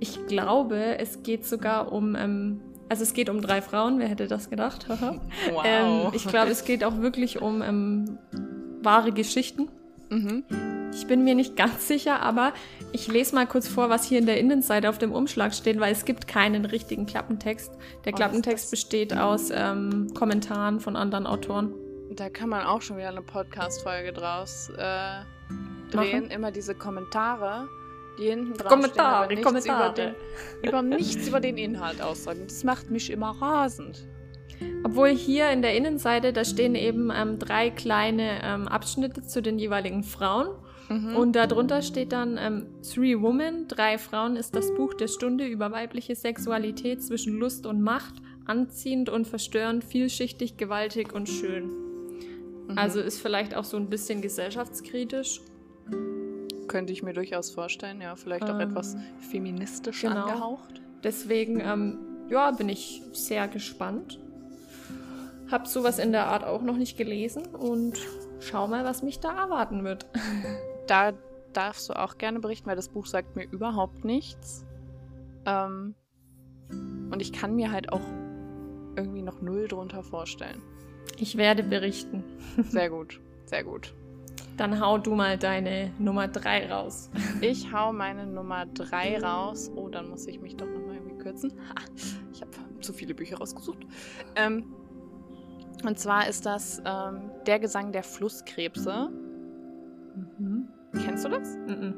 Ich 0.00 0.26
glaube, 0.26 0.98
es 0.98 1.22
geht 1.22 1.44
sogar 1.44 1.92
um, 1.92 2.14
ähm, 2.14 2.60
also 2.88 3.02
es 3.02 3.12
geht 3.14 3.28
um 3.30 3.40
drei 3.40 3.62
Frauen, 3.62 3.98
wer 3.98 4.08
hätte 4.08 4.26
das 4.26 4.50
gedacht? 4.50 4.86
Wow. 5.52 5.62
ähm, 5.64 6.08
ich 6.12 6.26
glaube, 6.26 6.50
es 6.50 6.64
geht 6.64 6.84
auch 6.84 6.98
wirklich 6.98 7.40
um 7.40 7.62
ähm, 7.62 8.18
wahre 8.82 9.12
Geschichten. 9.12 9.68
mhm. 10.10 10.44
Ich 10.94 11.06
bin 11.06 11.22
mir 11.22 11.34
nicht 11.34 11.54
ganz 11.54 11.86
sicher, 11.86 12.22
aber 12.22 12.52
ich 12.92 13.06
lese 13.08 13.34
mal 13.34 13.46
kurz 13.46 13.68
vor, 13.68 13.90
was 13.90 14.04
hier 14.04 14.18
in 14.18 14.26
der 14.26 14.40
Innenseite 14.40 14.88
auf 14.88 14.96
dem 14.98 15.12
Umschlag 15.12 15.54
steht, 15.54 15.78
weil 15.78 15.92
es 15.92 16.04
gibt 16.06 16.26
keinen 16.26 16.64
richtigen 16.64 17.04
Klappentext. 17.06 17.70
Der 18.04 18.14
Oh, 18.14 18.16
Klappentext 18.16 18.70
besteht 18.70 19.14
aus 19.16 19.50
ähm, 19.54 20.08
Kommentaren 20.14 20.80
von 20.80 20.96
anderen 20.96 21.26
Autoren. 21.26 21.72
Da 22.18 22.28
kann 22.28 22.48
man 22.48 22.66
auch 22.66 22.82
schon 22.82 22.96
wieder 22.96 23.10
eine 23.10 23.22
Podcast-Folge 23.22 24.12
draus 24.12 24.70
äh, 24.70 25.20
drehen. 25.92 26.24
Machen? 26.24 26.30
Immer 26.32 26.50
diese 26.50 26.74
Kommentare, 26.74 27.68
die 28.18 28.24
hinten 28.24 28.54
drauf 28.54 28.72
Kommentare, 28.72 29.26
stehen, 29.26 29.44
aber 29.44 29.54
nichts 29.54 29.68
Kommentare. 29.68 29.90
Über, 29.92 30.02
den, 30.02 30.68
über 30.68 30.82
nichts 30.82 31.28
über 31.28 31.38
den 31.38 31.58
Inhalt 31.58 32.02
aussagen. 32.02 32.40
Das 32.48 32.64
macht 32.64 32.90
mich 32.90 33.10
immer 33.10 33.40
rasend. 33.40 34.08
Obwohl 34.82 35.10
hier 35.10 35.50
in 35.50 35.62
der 35.62 35.76
Innenseite, 35.76 36.32
da 36.32 36.44
stehen 36.44 36.74
eben 36.74 37.12
ähm, 37.14 37.38
drei 37.38 37.70
kleine 37.70 38.40
ähm, 38.42 38.66
Abschnitte 38.66 39.22
zu 39.22 39.40
den 39.40 39.60
jeweiligen 39.60 40.02
Frauen. 40.02 40.48
Mhm. 40.88 41.14
Und 41.14 41.36
darunter 41.36 41.82
steht 41.82 42.10
dann 42.10 42.36
ähm, 42.36 42.66
Three 42.82 43.20
Women, 43.20 43.68
drei 43.68 43.96
Frauen 43.96 44.34
ist 44.34 44.56
das 44.56 44.74
Buch 44.74 44.94
der 44.94 45.06
Stunde 45.06 45.46
über 45.46 45.70
weibliche 45.70 46.16
Sexualität 46.16 47.00
zwischen 47.00 47.38
Lust 47.38 47.64
und 47.64 47.80
Macht, 47.80 48.14
anziehend 48.44 49.08
und 49.08 49.28
verstörend, 49.28 49.84
vielschichtig, 49.84 50.56
gewaltig 50.56 51.12
und 51.12 51.28
schön. 51.28 51.87
Mhm. 52.68 52.78
Also 52.78 53.00
ist 53.00 53.20
vielleicht 53.20 53.54
auch 53.54 53.64
so 53.64 53.76
ein 53.76 53.88
bisschen 53.88 54.20
gesellschaftskritisch. 54.20 55.40
Könnte 56.68 56.92
ich 56.92 57.02
mir 57.02 57.14
durchaus 57.14 57.50
vorstellen, 57.50 58.00
ja, 58.00 58.14
vielleicht 58.14 58.44
auch 58.44 58.60
ähm, 58.60 58.70
etwas 58.70 58.96
feministisch 59.30 60.02
genau. 60.02 60.26
angehaucht. 60.26 60.82
Deswegen, 61.02 61.60
ähm, 61.60 61.98
ja, 62.28 62.50
bin 62.50 62.68
ich 62.68 63.02
sehr 63.12 63.48
gespannt. 63.48 64.20
Hab 65.50 65.66
sowas 65.66 65.98
in 65.98 66.12
der 66.12 66.26
Art 66.26 66.44
auch 66.44 66.60
noch 66.60 66.76
nicht 66.76 66.98
gelesen 66.98 67.46
und 67.46 67.98
schau 68.40 68.68
mal, 68.68 68.84
was 68.84 69.02
mich 69.02 69.18
da 69.20 69.32
erwarten 69.44 69.84
wird. 69.84 70.06
Da 70.86 71.12
darfst 71.52 71.90
du 71.90 71.92
auch 71.92 72.16
gerne 72.16 72.40
berichten, 72.40 72.66
weil 72.66 72.76
das 72.76 72.88
Buch 72.88 73.04
sagt 73.04 73.36
mir 73.36 73.44
überhaupt 73.44 74.06
nichts. 74.06 74.64
Ähm, 75.44 75.94
und 76.70 77.20
ich 77.20 77.30
kann 77.30 77.54
mir 77.54 77.70
halt 77.70 77.92
auch 77.92 78.00
irgendwie 78.96 79.20
noch 79.20 79.42
null 79.42 79.68
drunter 79.68 80.02
vorstellen. 80.02 80.62
Ich 81.16 81.36
werde 81.36 81.62
berichten. 81.62 82.24
Sehr 82.68 82.90
gut, 82.90 83.20
sehr 83.46 83.64
gut. 83.64 83.94
Dann 84.56 84.80
hau 84.80 84.98
du 84.98 85.14
mal 85.14 85.38
deine 85.38 85.92
Nummer 85.98 86.26
3 86.26 86.72
raus. 86.72 87.10
Ich 87.40 87.72
hau 87.72 87.92
meine 87.92 88.26
Nummer 88.26 88.66
3 88.66 89.20
raus. 89.22 89.70
Oh, 89.76 89.88
dann 89.88 90.10
muss 90.10 90.26
ich 90.26 90.40
mich 90.40 90.56
doch 90.56 90.66
nochmal 90.66 90.96
irgendwie 90.96 91.18
kürzen. 91.18 91.52
ich 92.32 92.40
habe 92.40 92.50
zu 92.80 92.92
viele 92.92 93.14
Bücher 93.14 93.38
rausgesucht. 93.38 93.86
Ähm, 94.34 94.74
und 95.84 95.98
zwar 95.98 96.28
ist 96.28 96.44
das 96.44 96.82
ähm, 96.84 97.30
Der 97.46 97.60
Gesang 97.60 97.92
der 97.92 98.02
Flusskrebse. 98.02 99.10
Mhm. 100.38 100.68
Kennst 101.04 101.24
du 101.24 101.28
das? 101.28 101.56
Mhm. 101.68 101.94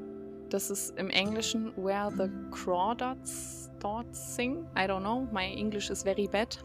Das 0.51 0.71
ist 0.71 0.99
im 0.99 1.09
Englischen 1.09 1.73
Where 1.77 2.11
the 2.15 2.29
Crawdads 2.51 3.71
Sing. 4.13 4.67
I 4.77 4.81
don't 4.81 5.01
know. 5.01 5.27
My 5.33 5.47
English 5.47 5.89
is 5.89 6.03
very 6.03 6.29
bad. 6.29 6.59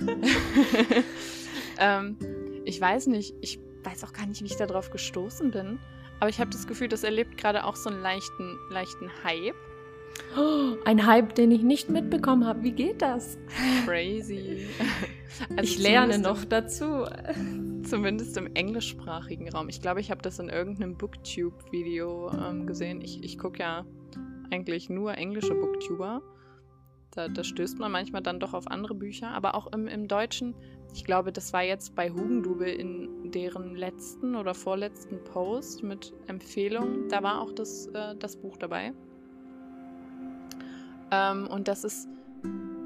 ähm, 1.78 2.16
ich 2.64 2.80
weiß 2.80 3.08
nicht. 3.08 3.34
Ich 3.40 3.58
weiß 3.82 4.04
auch 4.04 4.12
gar 4.12 4.26
nicht, 4.26 4.40
wie 4.42 4.46
ich 4.46 4.56
darauf 4.56 4.90
gestoßen 4.90 5.50
bin. 5.50 5.78
Aber 6.20 6.30
ich 6.30 6.40
habe 6.40 6.50
das 6.50 6.66
Gefühl, 6.66 6.88
das 6.88 7.04
erlebt 7.04 7.36
gerade 7.36 7.64
auch 7.64 7.76
so 7.76 7.90
einen 7.90 8.00
leichten, 8.00 8.58
leichten 8.70 9.10
Hype. 9.24 9.54
Oh, 10.36 10.76
ein 10.84 11.06
Hype, 11.06 11.34
den 11.34 11.50
ich 11.50 11.62
nicht 11.62 11.90
mitbekommen 11.90 12.46
habe. 12.46 12.62
Wie 12.62 12.72
geht 12.72 13.02
das? 13.02 13.38
Crazy. 13.84 14.66
Also 15.50 15.62
ich 15.62 15.78
lerne 15.78 16.20
noch 16.20 16.44
dazu. 16.44 17.06
Zumindest 17.82 18.36
im 18.36 18.54
englischsprachigen 18.54 19.48
Raum. 19.48 19.68
Ich 19.68 19.80
glaube, 19.80 20.00
ich 20.00 20.12
habe 20.12 20.22
das 20.22 20.38
in 20.38 20.48
irgendeinem 20.48 20.96
Booktube-Video 20.96 22.30
ähm, 22.30 22.68
gesehen. 22.68 23.00
Ich, 23.00 23.24
ich 23.24 23.36
gucke 23.36 23.58
ja 23.58 23.84
eigentlich 24.52 24.88
nur 24.88 25.18
englische 25.18 25.56
Booktuber. 25.56 26.22
Da, 27.10 27.26
da, 27.26 27.42
stößt 27.42 27.80
man 27.80 27.90
manchmal 27.90 28.22
dann 28.22 28.38
doch 28.38 28.54
auf 28.54 28.68
andere 28.68 28.94
Bücher. 28.94 29.30
Aber 29.30 29.56
auch 29.56 29.72
im, 29.72 29.88
im 29.88 30.06
Deutschen, 30.06 30.54
ich 30.94 31.04
glaube, 31.04 31.32
das 31.32 31.52
war 31.52 31.62
jetzt 31.62 31.96
bei 31.96 32.08
Hugendubel 32.08 32.68
in 32.68 33.32
deren 33.32 33.74
letzten 33.74 34.36
oder 34.36 34.54
vorletzten 34.54 35.22
Post 35.24 35.82
mit 35.82 36.14
Empfehlungen. 36.28 37.08
Da 37.08 37.20
war 37.20 37.40
auch 37.40 37.50
das, 37.50 37.88
äh, 37.88 38.14
das 38.16 38.36
Buch 38.36 38.56
dabei. 38.56 38.92
Ähm, 41.10 41.48
und 41.48 41.66
das 41.66 41.82
ist 41.82 42.08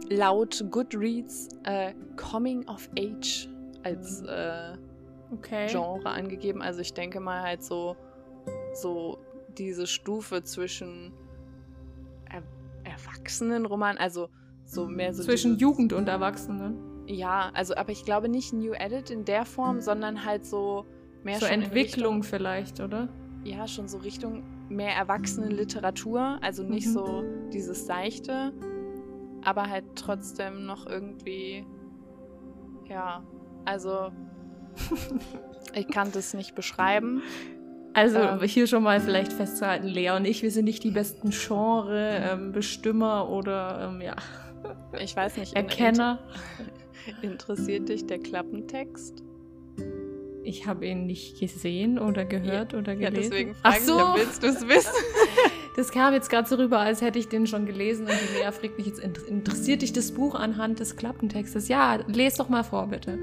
laut 0.08 0.64
Goodreads 0.70 1.48
äh, 1.64 1.92
Coming 2.16 2.66
of 2.66 2.88
Age 2.98 3.46
als 3.82 4.22
äh, 4.22 4.78
okay. 5.30 5.66
Genre 5.68 6.08
angegeben. 6.08 6.62
Also 6.62 6.80
ich 6.80 6.94
denke 6.94 7.20
mal 7.20 7.42
halt 7.42 7.62
so, 7.62 7.94
so 8.72 9.18
diese 9.58 9.86
Stufe 9.86 10.42
zwischen 10.44 11.12
er 12.30 12.42
Erwachsenenroman, 12.84 13.98
also 13.98 14.30
so 14.64 14.86
mehr 14.86 15.12
so. 15.12 15.22
Zwischen 15.24 15.58
Jugend 15.58 15.92
und 15.92 16.08
Erwachsenen. 16.08 16.87
Ja, 17.08 17.50
also 17.54 17.74
aber 17.74 17.90
ich 17.90 18.04
glaube 18.04 18.28
nicht 18.28 18.52
New 18.52 18.72
Edit 18.72 19.10
in 19.10 19.24
der 19.24 19.46
Form, 19.46 19.80
sondern 19.80 20.26
halt 20.26 20.44
so 20.44 20.84
mehr 21.24 21.38
so 21.38 21.46
Entwicklung 21.46 22.16
Richtung, 22.16 22.22
vielleicht, 22.22 22.80
oder? 22.80 23.08
Ja, 23.44 23.66
schon 23.66 23.88
so 23.88 23.98
Richtung 23.98 24.42
mehr 24.68 24.94
Erwachsenenliteratur, 24.94 26.38
also 26.42 26.62
nicht 26.62 26.86
mhm. 26.88 26.92
so 26.92 27.24
dieses 27.50 27.86
seichte, 27.86 28.52
aber 29.42 29.70
halt 29.70 29.84
trotzdem 29.94 30.66
noch 30.66 30.86
irgendwie, 30.86 31.64
ja, 32.86 33.22
also 33.64 34.12
ich 35.74 35.88
kann 35.88 36.12
das 36.12 36.34
nicht 36.34 36.54
beschreiben. 36.54 37.22
Also 37.94 38.18
ähm, 38.18 38.42
hier 38.42 38.66
schon 38.66 38.82
mal 38.82 39.00
vielleicht 39.00 39.32
festzuhalten, 39.32 39.86
Lea 39.86 40.10
und 40.10 40.26
ich, 40.26 40.42
wir 40.42 40.50
sind 40.50 40.66
nicht 40.66 40.84
die 40.84 40.90
besten 40.90 41.30
Genre-Bestimmer 41.30 43.24
ähm, 43.26 43.32
oder 43.32 43.90
ähm, 43.90 44.02
ja. 44.02 44.16
Ich 45.00 45.16
weiß 45.16 45.38
nicht. 45.38 45.54
Erkenner. 45.54 46.18
Interessiert 47.22 47.88
dich 47.88 48.06
der 48.06 48.18
Klappentext? 48.18 49.22
Ich 50.42 50.66
habe 50.66 50.86
ihn 50.86 51.06
nicht 51.06 51.38
gesehen 51.38 51.98
oder 51.98 52.24
gehört 52.24 52.72
ja, 52.72 52.78
oder 52.78 52.96
gelesen. 52.96 53.02
Ja, 53.02 53.10
deswegen 53.10 53.54
frage 53.54 53.76
Ach 53.78 53.82
so. 53.82 53.98
ich, 53.98 54.26
willst 54.26 54.42
du 54.42 54.46
es 54.48 54.68
wissen? 54.68 54.92
Das 55.76 55.92
kam 55.92 56.12
jetzt 56.12 56.28
gerade 56.28 56.48
so 56.48 56.56
rüber, 56.56 56.80
als 56.80 57.02
hätte 57.02 57.20
ich 57.20 57.28
den 57.28 57.46
schon 57.46 57.64
gelesen 57.64 58.06
und 58.06 58.10
die 58.10 58.38
Lea 58.38 58.50
fragt 58.50 58.78
mich 58.78 58.88
jetzt, 58.88 58.98
interessiert 58.98 59.82
dich 59.82 59.92
das 59.92 60.10
Buch 60.10 60.34
anhand 60.34 60.80
des 60.80 60.96
Klappentextes? 60.96 61.68
Ja, 61.68 62.00
lese 62.08 62.38
doch 62.38 62.48
mal 62.48 62.64
vor, 62.64 62.88
bitte. 62.88 63.16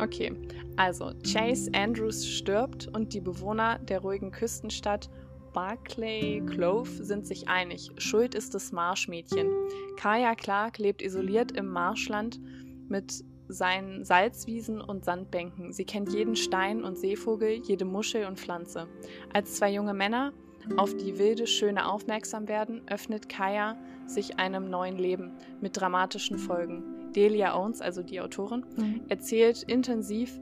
Okay, 0.00 0.32
also 0.74 1.12
Chase 1.22 1.70
Andrews 1.72 2.26
stirbt 2.26 2.88
und 2.88 3.14
die 3.14 3.20
Bewohner 3.20 3.78
der 3.78 4.00
ruhigen 4.00 4.32
Küstenstadt 4.32 5.08
Barclay 5.52 6.42
Clove 6.46 6.88
sind 6.88 7.28
sich 7.28 7.48
einig. 7.48 7.90
Schuld 7.98 8.34
ist 8.34 8.54
das 8.54 8.72
Marschmädchen. 8.72 9.48
Kaya 9.96 10.34
Clark 10.34 10.78
lebt 10.78 11.02
isoliert 11.02 11.52
im 11.52 11.66
Marschland 11.66 12.40
mit 12.88 13.24
seinen 13.52 14.04
Salzwiesen 14.04 14.80
und 14.80 15.04
Sandbänken. 15.04 15.72
Sie 15.72 15.84
kennt 15.84 16.12
jeden 16.12 16.36
Stein 16.36 16.84
und 16.84 16.98
Seevogel, 16.98 17.60
jede 17.62 17.84
Muschel 17.84 18.26
und 18.26 18.38
Pflanze. 18.38 18.88
Als 19.32 19.56
zwei 19.56 19.72
junge 19.72 19.94
Männer 19.94 20.32
auf 20.76 20.94
die 20.96 21.18
wilde 21.18 21.46
Schöne 21.46 21.86
aufmerksam 21.86 22.48
werden, 22.48 22.82
öffnet 22.86 23.28
Kaya 23.28 23.76
sich 24.06 24.38
einem 24.38 24.70
neuen 24.70 24.98
Leben 24.98 25.32
mit 25.60 25.80
dramatischen 25.80 26.38
Folgen. 26.38 27.12
Delia 27.12 27.56
Owens, 27.56 27.80
also 27.80 28.02
die 28.02 28.20
Autorin, 28.20 28.64
mhm. 28.76 29.02
erzählt 29.08 29.62
intensiv 29.64 30.38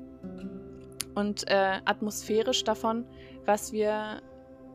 und 1.15 1.49
äh, 1.49 1.81
atmosphärisch 1.85 2.65
davon, 2.65 3.05
was 3.45 3.73
wir 3.73 4.21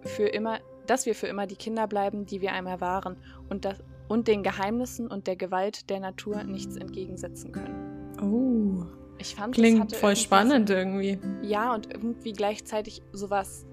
für 0.02 0.28
immer, 0.28 0.60
dass 0.88 1.06
wir 1.06 1.16
für 1.16 1.28
immer 1.28 1.48
die 1.48 1.56
Kinder 1.56 1.88
bleiben, 1.88 2.26
die 2.26 2.42
wir 2.42 2.54
einmal 2.54 2.82
waren 2.82 3.18
und, 3.50 3.66
das, 3.66 3.84
und 4.08 4.28
den 4.28 4.44
Geheimnissen 4.44 5.08
und 5.08 5.28
der 5.28 5.36
Gewalt 5.36 5.90
der 5.90 6.00
Natur 6.00 6.44
nichts 6.44 6.76
entgegensetzen 6.76 7.52
können. 7.52 7.83
Oh. 8.24 8.86
Ich 9.18 9.36
fand, 9.36 9.54
Klingt 9.54 9.96
voll 9.96 10.16
spannend 10.16 10.70
irgendwie. 10.70 11.20
Ja, 11.42 11.74
und 11.74 11.94
irgendwie 11.94 12.34
gleichzeitig 12.34 13.02
sowas 13.12 13.66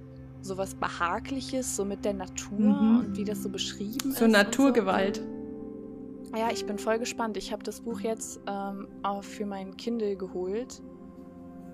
sowas 0.43 0.75
Behagliches, 0.75 1.77
so 1.77 1.85
mit 1.85 2.05
der 2.05 2.15
Natur 2.15 2.59
mhm. 2.59 3.01
und 3.01 3.17
wie 3.17 3.25
das 3.25 3.43
so 3.43 3.49
beschrieben 3.49 4.01
so 4.01 4.09
ist. 4.09 4.19
So 4.19 4.27
Naturgewalt. 4.27 5.17
So. 5.17 6.37
Ja, 6.37 6.49
ich 6.53 6.65
bin 6.65 6.79
voll 6.79 6.99
gespannt. 6.99 7.37
Ich 7.37 7.53
habe 7.53 7.63
das 7.63 7.81
Buch 7.81 8.01
jetzt 8.01 8.41
ähm, 8.47 8.89
für 9.23 9.47
mein 9.47 9.77
Kindle 9.77 10.17
geholt. 10.17 10.81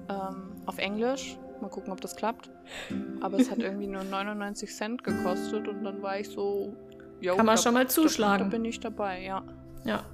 Ähm, 0.09 0.52
auf 0.66 0.78
Englisch. 0.78 1.38
Mal 1.61 1.68
gucken, 1.68 1.92
ob 1.92 2.00
das 2.00 2.16
klappt. 2.16 2.50
Aber 3.21 3.38
es 3.38 3.50
hat 3.50 3.59
irgendwie 3.59 3.87
nur 3.87 4.04
99 4.04 4.75
Cent 4.75 5.04
gekostet 5.04 5.68
und 5.68 5.85
dann 5.85 6.02
war 6.02 6.18
ich 6.21 6.28
so. 6.28 6.75
Kann 7.23 7.37
man 7.38 7.47
da, 7.47 7.56
schon 7.56 7.75
mal 7.75 7.88
zuschlagen. 7.88 8.45
Da, 8.45 8.50
da 8.50 8.50
bin 8.50 8.64
ich 8.64 8.80
dabei, 8.80 9.23
ja. 9.23 9.42
Ja. 9.85 10.04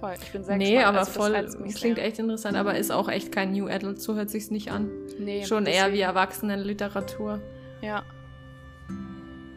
Voll. 0.00 0.14
Ich 0.22 0.32
bin 0.32 0.44
sehr 0.44 0.56
nee, 0.56 0.74
gespannt. 0.74 0.86
aber 0.86 0.98
also, 0.98 1.58
voll 1.60 1.72
klingt 1.74 1.98
echt 1.98 2.18
interessant, 2.18 2.56
aber 2.56 2.76
ist 2.76 2.92
auch 2.92 3.08
echt 3.08 3.32
kein 3.32 3.52
New 3.52 3.66
Adult, 3.66 4.00
so 4.00 4.14
hört 4.14 4.30
sich's 4.30 4.50
nicht 4.50 4.70
an. 4.70 4.90
Nee, 5.18 5.44
Schon 5.44 5.66
eher 5.66 5.92
wie 5.92 6.00
Erwachsenenliteratur. 6.00 7.40
Ja. 7.82 8.04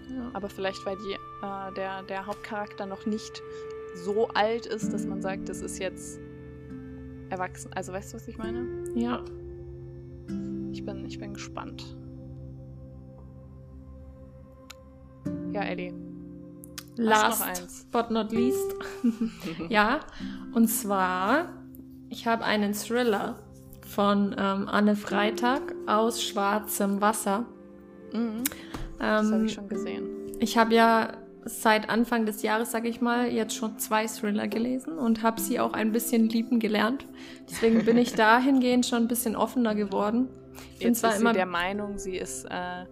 ja. 0.09 0.31
Aber 0.33 0.49
vielleicht, 0.49 0.83
weil 0.85 0.97
die, 0.97 1.13
äh, 1.13 1.73
der, 1.75 2.03
der 2.03 2.25
Hauptcharakter 2.25 2.85
noch 2.85 3.05
nicht 3.05 3.41
so 3.95 4.29
alt 4.29 4.65
ist, 4.65 4.93
dass 4.93 5.05
man 5.05 5.21
sagt, 5.21 5.49
das 5.49 5.61
ist 5.61 5.79
jetzt 5.79 6.19
erwachsen. 7.29 7.71
Also 7.73 7.93
weißt 7.93 8.13
du, 8.13 8.17
was 8.17 8.27
ich 8.27 8.37
meine? 8.37 8.67
Ja. 8.95 9.23
Ich 10.71 10.83
bin, 10.83 11.05
ich 11.05 11.19
bin 11.19 11.33
gespannt. 11.33 11.95
Ja, 15.51 15.63
Ellie. 15.63 15.93
Last 16.97 17.91
but 17.91 18.11
not 18.11 18.31
least. 18.31 18.75
ja, 19.69 20.01
und 20.53 20.67
zwar, 20.67 21.49
ich 22.09 22.27
habe 22.27 22.43
einen 22.43 22.73
Thriller 22.73 23.39
von 23.87 24.35
ähm, 24.37 24.67
Anne 24.67 24.95
Freitag 24.95 25.73
aus 25.87 26.23
Schwarzem 26.23 27.01
Wasser. 27.01 27.45
Mhm. 28.13 28.43
Das 28.99 29.25
ähm, 29.25 29.33
habe 29.33 29.45
ich 29.45 29.53
schon 29.53 29.67
gesehen. 29.67 30.09
Ich 30.39 30.57
habe 30.57 30.73
ja 30.73 31.13
seit 31.43 31.89
Anfang 31.89 32.25
des 32.25 32.41
Jahres, 32.41 32.71
sage 32.71 32.87
ich 32.87 33.01
mal, 33.01 33.31
jetzt 33.31 33.55
schon 33.55 33.79
zwei 33.79 34.05
Thriller 34.05 34.47
gelesen 34.47 34.97
und 34.97 35.23
habe 35.23 35.41
sie 35.41 35.59
auch 35.59 35.73
ein 35.73 35.91
bisschen 35.91 36.29
lieben 36.29 36.59
gelernt. 36.59 37.05
Deswegen 37.49 37.83
bin 37.83 37.97
ich 37.97 38.13
dahingehend 38.15 38.85
schon 38.85 39.03
ein 39.03 39.07
bisschen 39.07 39.35
offener 39.35 39.75
geworden. 39.75 40.29
Ich 40.73 40.79
bin 40.79 40.89
jetzt 40.89 40.99
zwar 40.99 41.11
ist 41.11 41.17
sie 41.17 41.21
immer 41.21 41.33
der 41.33 41.45
Meinung, 41.47 41.97
sie 41.97 42.17
ist 42.17 42.45
äh, 42.45 42.85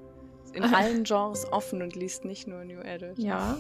in 0.54 0.64
allen 0.74 1.04
Genres 1.04 1.52
offen 1.52 1.82
und 1.82 1.96
liest 1.96 2.26
nicht 2.26 2.48
nur 2.48 2.64
New 2.66 2.80
Adult. 2.80 3.20
Ja. 3.20 3.58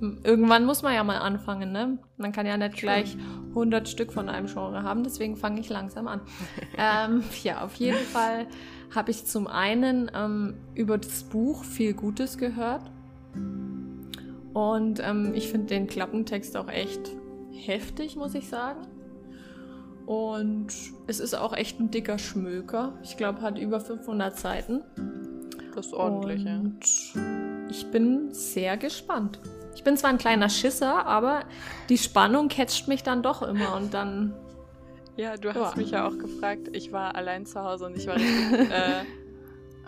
Irgendwann 0.00 0.64
muss 0.64 0.82
man 0.82 0.94
ja 0.94 1.04
mal 1.04 1.18
anfangen, 1.18 1.72
ne? 1.72 1.98
Man 2.16 2.32
kann 2.32 2.46
ja 2.46 2.56
nicht 2.56 2.76
gleich 2.76 3.16
100 3.50 3.88
Stück 3.88 4.12
von 4.12 4.28
einem 4.28 4.46
Genre 4.46 4.82
haben, 4.82 5.04
deswegen 5.04 5.36
fange 5.36 5.60
ich 5.60 5.68
langsam 5.68 6.08
an. 6.08 6.20
ähm, 6.78 7.22
ja, 7.42 7.62
auf 7.62 7.74
jeden 7.74 7.98
Fall 7.98 8.46
habe 8.94 9.10
ich 9.10 9.26
zum 9.26 9.46
einen 9.46 10.10
ähm, 10.14 10.54
über 10.74 10.98
das 10.98 11.24
Buch 11.24 11.64
viel 11.64 11.92
Gutes 11.92 12.38
gehört. 12.38 12.90
Und 14.52 15.00
ähm, 15.00 15.32
ich 15.34 15.48
finde 15.48 15.66
den 15.68 15.86
Klappentext 15.86 16.56
auch 16.56 16.68
echt 16.68 17.10
heftig, 17.52 18.16
muss 18.16 18.34
ich 18.34 18.48
sagen. 18.48 18.86
Und 20.06 20.72
es 21.06 21.20
ist 21.20 21.34
auch 21.34 21.52
echt 21.52 21.78
ein 21.78 21.90
dicker 21.90 22.18
Schmöker. 22.18 22.94
Ich 23.02 23.16
glaube, 23.16 23.42
hat 23.42 23.58
über 23.58 23.80
500 23.80 24.36
Seiten. 24.36 24.82
Das 25.74 25.86
ist 25.86 25.92
ordentlich, 25.92 26.44
Und 26.44 26.84
ja. 27.14 27.68
Ich 27.70 27.86
bin 27.92 28.32
sehr 28.32 28.76
gespannt. 28.76 29.38
Ich 29.74 29.84
bin 29.84 29.96
zwar 29.96 30.10
ein 30.10 30.18
kleiner 30.18 30.48
Schisser, 30.48 31.06
aber 31.06 31.44
die 31.88 31.98
Spannung 31.98 32.48
catcht 32.48 32.88
mich 32.88 33.02
dann 33.02 33.22
doch 33.22 33.42
immer 33.42 33.76
und 33.76 33.94
dann. 33.94 34.34
Ja, 35.16 35.36
du 35.36 35.52
hast 35.54 35.76
ja. 35.76 35.82
mich 35.82 35.90
ja 35.90 36.06
auch 36.08 36.16
gefragt. 36.18 36.68
Ich 36.72 36.92
war 36.92 37.14
allein 37.14 37.46
zu 37.46 37.62
Hause 37.62 37.86
und 37.86 37.96
ich 37.96 38.06
war 38.06 38.16
richtig 38.16 38.52
äh, 38.70 39.04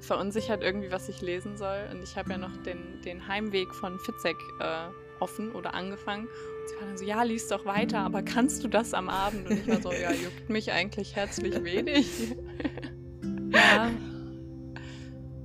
verunsichert 0.00 0.62
irgendwie, 0.62 0.90
was 0.90 1.08
ich 1.08 1.22
lesen 1.22 1.56
soll. 1.56 1.88
Und 1.90 2.02
ich 2.02 2.16
habe 2.16 2.30
ja 2.30 2.38
noch 2.38 2.56
den, 2.58 3.00
den 3.04 3.26
Heimweg 3.28 3.74
von 3.74 3.98
Fitzek 3.98 4.36
äh, 4.60 4.88
offen 5.20 5.52
oder 5.52 5.74
angefangen. 5.74 6.26
Und 6.26 6.68
sie 6.68 6.76
war 6.76 6.86
dann 6.86 6.98
so, 6.98 7.04
ja, 7.04 7.22
lies 7.22 7.48
doch 7.48 7.64
weiter, 7.64 8.00
aber 8.00 8.22
kannst 8.22 8.62
du 8.64 8.68
das 8.68 8.92
am 8.92 9.08
Abend? 9.08 9.48
Und 9.48 9.58
ich 9.58 9.68
war 9.68 9.80
so, 9.80 9.92
ja, 9.92 10.12
juckt 10.12 10.50
mich 10.50 10.72
eigentlich 10.72 11.16
herzlich 11.16 11.62
wenig. 11.64 12.36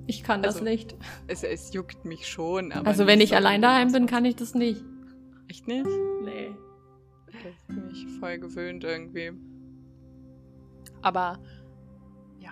Ich 0.08 0.24
kann 0.24 0.42
das 0.42 0.56
also, 0.56 0.66
nicht. 0.66 0.96
Es, 1.28 1.44
es, 1.44 1.74
juckt 1.74 2.06
mich 2.06 2.28
schon. 2.28 2.72
also 2.72 3.06
wenn 3.06 3.20
ich 3.20 3.30
so 3.30 3.36
allein 3.36 3.62
daheim 3.62 3.92
bin, 3.92 4.06
kann 4.06 4.24
ich 4.24 4.38
das 4.38 4.56
nicht. 4.56 4.84
Echt 5.50 5.68
nicht? 5.68 5.86
Nee. 6.24 6.56
Das 7.28 7.68
bin 7.68 7.90
ich 7.92 8.08
voll 8.20 8.40
gewöhnt 8.40 8.84
irgendwie. 8.86 9.34
Aber 11.02 11.40
ja, 12.40 12.52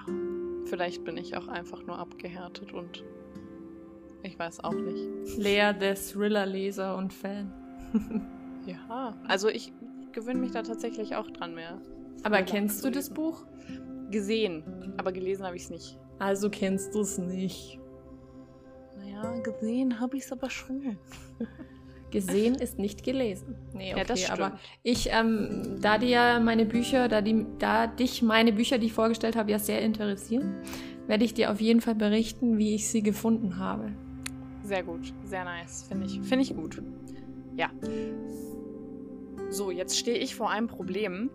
vielleicht 0.65 1.03
bin 1.05 1.17
ich 1.17 1.37
auch 1.37 1.47
einfach 1.47 1.81
nur 1.83 1.97
abgehärtet 1.97 2.73
und 2.73 3.03
ich 4.21 4.37
weiß 4.37 4.63
auch 4.63 4.73
nicht. 4.73 5.37
Lea, 5.37 5.71
der 5.79 5.95
Thriller-Leser 5.95 6.97
und 6.97 7.13
Fan. 7.13 7.51
ja, 8.65 9.15
also 9.27 9.47
ich 9.47 9.71
gewöhne 10.11 10.39
mich 10.39 10.51
da 10.51 10.61
tatsächlich 10.61 11.15
auch 11.15 11.29
dran 11.29 11.55
mehr. 11.55 11.81
Aber 12.23 12.41
kennst 12.43 12.83
du 12.83 12.89
das 12.89 13.09
Buch? 13.09 13.45
Gesehen, 14.11 14.93
aber 14.97 15.11
gelesen 15.11 15.45
habe 15.45 15.55
ich 15.55 15.63
es 15.63 15.69
nicht. 15.69 15.97
Also 16.19 16.49
kennst 16.49 16.95
du 16.95 17.01
es 17.01 17.17
nicht. 17.17 17.79
Naja, 18.97 19.39
gesehen 19.39 19.99
habe 19.99 20.17
ich 20.17 20.23
es 20.23 20.31
aber 20.31 20.49
schon. 20.49 20.97
Gesehen 22.11 22.55
ist 22.55 22.79
nicht 22.79 23.03
gelesen. 23.03 23.55
Nee, 23.73 23.91
okay, 23.91 23.99
ja, 23.99 24.03
das 24.05 24.21
stimmt. 24.21 24.39
aber 24.39 24.59
ich, 24.83 25.09
ähm, 25.11 25.79
da 25.81 25.97
dir 25.97 26.39
meine 26.39 26.65
Bücher, 26.65 27.09
da, 27.09 27.19
die, 27.19 27.45
da 27.59 27.87
dich 27.87 28.21
meine 28.21 28.53
Bücher, 28.53 28.77
die 28.77 28.85
ich 28.85 28.93
vorgestellt 28.93 29.35
habe, 29.35 29.51
ja 29.51 29.59
sehr 29.59 29.81
interessieren, 29.81 30.61
werde 31.07 31.25
ich 31.25 31.33
dir 31.33 31.51
auf 31.51 31.59
jeden 31.59 31.81
Fall 31.81 31.95
berichten, 31.95 32.57
wie 32.57 32.75
ich 32.75 32.87
sie 32.87 33.03
gefunden 33.03 33.57
habe. 33.57 33.91
Sehr 34.63 34.83
gut, 34.83 35.13
sehr 35.25 35.43
nice. 35.43 35.83
Finde 35.89 36.05
ich, 36.05 36.21
find 36.21 36.41
ich 36.41 36.55
gut. 36.55 36.81
Ja. 37.57 37.69
So, 39.49 39.71
jetzt 39.71 39.97
stehe 39.97 40.17
ich 40.17 40.35
vor 40.35 40.49
einem 40.49 40.67
Problem. 40.67 41.29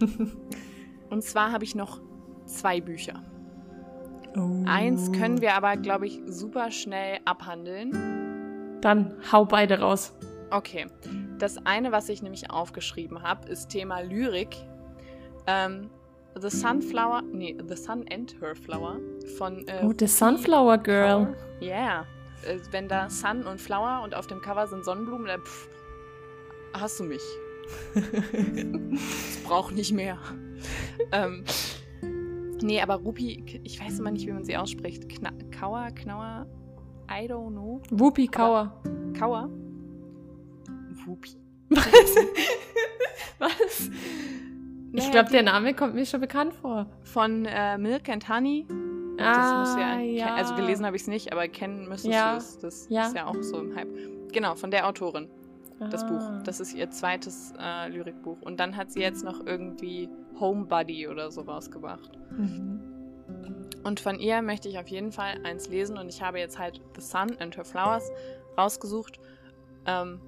Und 1.10 1.22
zwar 1.22 1.52
habe 1.52 1.64
ich 1.64 1.74
noch 1.74 2.00
zwei 2.46 2.80
Bücher. 2.80 3.22
Oh. 4.36 4.64
Eins 4.66 5.12
können 5.12 5.40
wir 5.40 5.54
aber, 5.54 5.76
glaube 5.76 6.06
ich, 6.06 6.20
super 6.26 6.70
schnell 6.70 7.18
abhandeln. 7.24 8.80
Dann 8.80 9.14
hau 9.30 9.44
beide 9.44 9.80
raus. 9.80 10.14
Okay. 10.50 10.86
Das 11.38 11.64
eine, 11.66 11.92
was 11.92 12.08
ich 12.08 12.22
nämlich 12.22 12.50
aufgeschrieben 12.50 13.22
habe, 13.22 13.48
ist 13.48 13.68
Thema 13.68 14.00
Lyrik. 14.00 14.56
Ähm, 15.46 15.90
The 16.40 16.50
Sunflower, 16.50 17.22
nee, 17.22 17.56
The 17.66 17.76
Sun 17.76 18.04
and 18.12 18.34
Her 18.40 18.56
Flower 18.56 18.98
von. 19.38 19.66
Äh, 19.68 19.82
oh, 19.84 19.92
The 19.96 20.06
Sunflower 20.06 20.78
Girl. 20.78 21.36
Ja. 21.60 21.66
Yeah. 21.66 22.06
Äh, 22.46 22.58
wenn 22.72 22.88
da 22.88 23.08
Sun 23.08 23.44
und 23.44 23.60
Flower 23.60 24.02
und 24.02 24.14
auf 24.14 24.26
dem 24.26 24.40
Cover 24.40 24.66
sind 24.66 24.84
Sonnenblumen, 24.84 25.28
dann 25.28 25.40
pff, 25.42 25.68
hast 26.72 26.98
du 26.98 27.04
mich. 27.04 27.22
das 27.94 29.36
braucht 29.44 29.74
nicht 29.74 29.92
mehr. 29.92 30.18
ähm, 31.12 31.44
Nee, 32.64 32.80
aber 32.80 32.94
Rupi, 32.94 33.60
ich 33.62 33.78
weiß 33.78 33.98
immer 33.98 34.10
nicht, 34.10 34.26
wie 34.26 34.32
man 34.32 34.42
sie 34.42 34.56
ausspricht. 34.56 35.06
Kna 35.06 35.32
Kauer, 35.50 35.90
Knauer, 35.90 36.46
I 37.10 37.26
don't 37.30 37.50
know. 37.50 37.82
Wupi 37.90 38.26
Kauer. 38.26 38.72
Kauer? 39.18 39.50
Wupi? 41.04 41.36
Was? 41.68 41.84
Was? 43.38 43.90
ich 44.94 45.10
glaube, 45.10 45.28
der 45.28 45.42
Name 45.42 45.74
kommt 45.74 45.94
mir 45.94 46.06
schon 46.06 46.22
bekannt 46.22 46.54
vor. 46.54 46.86
Von 47.02 47.44
äh, 47.44 47.76
Milk 47.76 48.08
and 48.08 48.26
Honey. 48.30 48.66
Ah, 49.18 49.60
das 49.60 49.76
ja, 49.76 49.98
ja. 50.00 50.34
Also 50.34 50.54
gelesen 50.54 50.86
habe 50.86 50.96
ich 50.96 51.02
es 51.02 51.08
nicht, 51.08 51.32
aber 51.32 51.46
kennen 51.48 51.86
müsstest 51.86 52.14
ja. 52.14 52.32
du 52.32 52.38
es. 52.38 52.58
Das 52.60 52.86
ja. 52.88 53.06
ist 53.08 53.14
ja 53.14 53.26
auch 53.26 53.42
so 53.42 53.60
im 53.60 53.76
Hype. 53.76 54.32
Genau, 54.32 54.54
von 54.54 54.70
der 54.70 54.88
Autorin. 54.88 55.28
Das 55.90 56.02
ah. 56.04 56.06
Buch. 56.06 56.42
Das 56.44 56.60
ist 56.60 56.72
ihr 56.72 56.88
zweites 56.90 57.52
äh, 57.60 57.90
Lyrikbuch. 57.90 58.40
Und 58.40 58.58
dann 58.58 58.74
hat 58.74 58.90
sie 58.90 59.00
jetzt 59.00 59.22
noch 59.22 59.44
irgendwie 59.44 60.08
Homebody 60.38 61.08
oder 61.08 61.30
so 61.30 61.42
rausgebracht. 61.42 62.10
Mhm. 62.30 62.80
Und 63.84 64.00
von 64.00 64.18
ihr 64.18 64.40
möchte 64.42 64.68
ich 64.68 64.78
auf 64.78 64.88
jeden 64.88 65.12
Fall 65.12 65.40
eins 65.44 65.68
lesen 65.68 65.98
und 65.98 66.08
ich 66.08 66.22
habe 66.22 66.38
jetzt 66.38 66.58
halt 66.58 66.80
The 66.94 67.02
Sun 67.02 67.36
and 67.38 67.56
Her 67.56 67.64
Flowers 67.64 68.10
rausgesucht. 68.56 69.20
Ähm, 69.86 70.20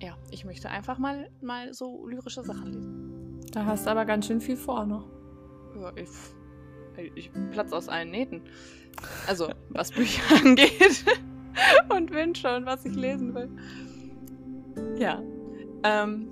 ja, 0.00 0.16
ich 0.30 0.44
möchte 0.44 0.70
einfach 0.70 0.98
mal, 0.98 1.28
mal 1.40 1.72
so 1.74 2.06
lyrische 2.06 2.42
Sachen 2.42 2.72
lesen. 2.72 3.40
Da 3.52 3.64
hast 3.64 3.86
du 3.86 3.90
aber 3.90 4.04
ganz 4.04 4.26
schön 4.26 4.40
viel 4.40 4.56
vor 4.56 4.86
noch. 4.86 5.06
Ja, 5.80 5.92
ich, 5.96 6.08
ich 7.14 7.30
platz 7.52 7.72
aus 7.72 7.88
allen 7.88 8.10
Nähten. 8.10 8.42
Also, 9.26 9.50
was 9.70 9.92
Bücher 9.92 10.22
angeht 10.44 11.04
und 11.90 12.10
Wünsche 12.10 12.54
und 12.56 12.66
was 12.66 12.84
ich 12.84 12.94
lesen 12.94 13.34
will. 13.34 13.50
Ja. 14.98 15.22
Ähm, 15.82 16.30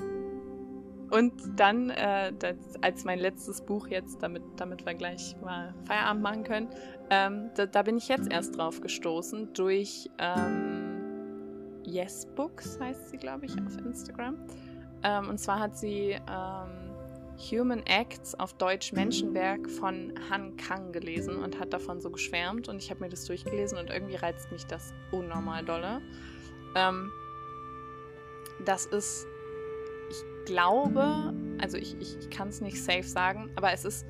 und 1.15 1.33
dann, 1.55 1.91
äh, 1.91 2.33
das, 2.37 2.57
als 2.81 3.05
mein 3.05 3.21
letztes 3.21 3.61
Buch 3.61 3.87
jetzt, 3.87 4.21
damit, 4.21 4.43
damit 4.57 4.85
wir 4.85 4.95
gleich 4.95 5.37
mal 5.41 5.73
Feierabend 5.87 6.25
machen 6.25 6.43
können, 6.43 6.69
ähm, 7.09 7.51
da, 7.55 7.67
da, 7.67 7.83
bin 7.83 7.99
ich 7.99 8.09
jetzt 8.09 8.33
erst 8.33 8.59
drauf 8.59 8.81
gestoßen 8.81 9.53
durch 9.53 10.11
ähm, 10.19 11.83
Yes 11.85 12.27
Books, 12.35 12.81
heißt 12.81 13.11
sie, 13.11 13.17
glaube 13.17 13.47
ich, 13.47 13.53
auf 13.53 13.77
Instagram. 13.79 14.39
Ähm, 15.05 15.29
und 15.29 15.39
zwar 15.39 15.61
hat 15.61 15.79
sie 15.79 16.17
ähm, 16.29 16.91
Human 17.53 17.85
Acts 17.87 18.35
auf 18.35 18.55
Deutsch 18.55 18.93
Menschenwerk 18.93 19.71
von 19.71 20.13
Han 20.31 20.57
Kang 20.57 20.91
gelesen 20.91 21.37
und 21.37 21.61
hat 21.61 21.73
davon 21.73 22.01
so 22.01 22.11
geschwärmt. 22.11 22.69
Und 22.69 22.83
ich 22.83 22.91
habe 22.91 23.05
mir 23.05 23.09
das 23.09 23.25
durchgelesen 23.27 23.79
und 23.79 23.89
irgendwie 23.89 24.17
reizt 24.17 24.51
mich 24.51 24.67
das 24.67 24.93
unnormal 25.13 25.65
dolle. 25.65 26.01
Ähm, 26.75 27.13
das 28.65 28.87
ist 28.87 29.29
glaube, 30.45 31.35
also 31.59 31.77
ich, 31.77 31.97
ich, 32.01 32.17
ich 32.19 32.31
kann 32.31 32.49
es 32.49 32.61
nicht 32.61 32.83
safe 32.83 33.05
sagen, 33.05 33.51
aber 33.57 33.73
es 33.73 33.85
ist 33.85 34.07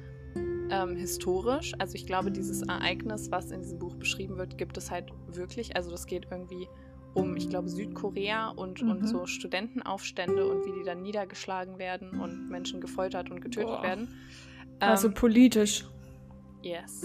ähm, 0.70 0.96
historisch. 0.96 1.72
Also 1.78 1.94
ich 1.94 2.06
glaube, 2.06 2.30
dieses 2.30 2.62
Ereignis, 2.62 3.30
was 3.30 3.50
in 3.50 3.62
diesem 3.62 3.78
Buch 3.78 3.96
beschrieben 3.96 4.36
wird, 4.36 4.58
gibt 4.58 4.76
es 4.76 4.90
halt 4.90 5.12
wirklich. 5.28 5.76
Also 5.76 5.90
das 5.90 6.06
geht 6.06 6.26
irgendwie 6.30 6.68
um, 7.14 7.36
ich 7.36 7.48
glaube, 7.48 7.68
Südkorea 7.68 8.48
und, 8.48 8.82
mhm. 8.82 8.90
und 8.90 9.06
so 9.06 9.26
Studentenaufstände 9.26 10.46
und 10.46 10.66
wie 10.66 10.72
die 10.78 10.84
dann 10.84 11.02
niedergeschlagen 11.02 11.78
werden 11.78 12.20
und 12.20 12.48
Menschen 12.48 12.80
gefoltert 12.80 13.30
und 13.30 13.40
getötet 13.40 13.68
Boah. 13.68 13.82
werden. 13.82 14.08
Also 14.80 15.06
ähm, 15.06 15.10
also 15.10 15.10
politisch. 15.12 15.84
Yes. 16.62 17.02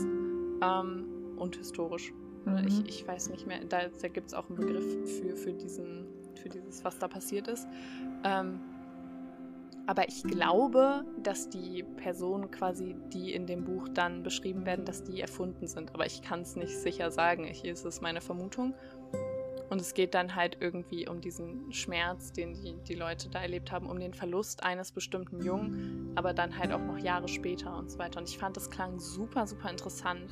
Ähm, 0.61 1.05
und 1.37 1.55
historisch. 1.55 2.11
Mhm. 2.45 2.65
Ich, 2.67 2.85
ich 2.87 3.07
weiß 3.07 3.29
nicht 3.29 3.45
mehr, 3.45 3.59
da, 3.65 3.81
da 4.01 4.07
gibt 4.07 4.27
es 4.27 4.33
auch 4.33 4.47
einen 4.49 4.57
Begriff 4.57 5.19
für, 5.19 5.35
für, 5.35 5.53
diesen, 5.53 6.07
für 6.35 6.49
dieses, 6.49 6.83
was 6.83 6.97
da 6.97 7.07
passiert 7.07 7.47
ist. 7.47 7.67
Ähm, 8.23 8.59
aber 9.89 10.07
ich 10.07 10.21
glaube, 10.21 11.03
dass 11.23 11.49
die 11.49 11.81
Personen 11.81 12.51
quasi, 12.51 12.95
die 13.11 13.33
in 13.33 13.47
dem 13.47 13.65
Buch 13.65 13.89
dann 13.91 14.21
beschrieben 14.21 14.67
werden, 14.67 14.85
dass 14.85 15.03
die 15.03 15.19
erfunden 15.19 15.65
sind. 15.65 15.95
Aber 15.95 16.05
ich 16.05 16.21
kann 16.21 16.41
es 16.41 16.55
nicht 16.55 16.77
sicher 16.77 17.09
sagen. 17.09 17.45
Ich, 17.45 17.65
es 17.65 17.83
ist 17.85 17.99
meine 17.99 18.21
Vermutung. 18.21 18.75
Und 19.71 19.81
es 19.81 19.95
geht 19.95 20.13
dann 20.13 20.35
halt 20.35 20.57
irgendwie 20.59 21.07
um 21.07 21.21
diesen 21.21 21.73
Schmerz, 21.73 22.31
den 22.31 22.53
die, 22.53 22.75
die 22.87 22.93
Leute 22.93 23.29
da 23.29 23.41
erlebt 23.41 23.71
haben, 23.71 23.89
um 23.89 23.99
den 23.99 24.13
Verlust 24.13 24.61
eines 24.61 24.91
bestimmten 24.91 25.43
Jungen, 25.43 26.11
aber 26.13 26.33
dann 26.33 26.55
halt 26.55 26.71
auch 26.71 26.83
noch 26.83 26.99
Jahre 26.99 27.27
später 27.27 27.75
und 27.75 27.89
so 27.89 27.97
weiter. 27.97 28.19
Und 28.19 28.29
ich 28.29 28.37
fand, 28.37 28.57
das 28.57 28.69
klang 28.69 28.99
super, 28.99 29.47
super 29.47 29.71
interessant. 29.71 30.31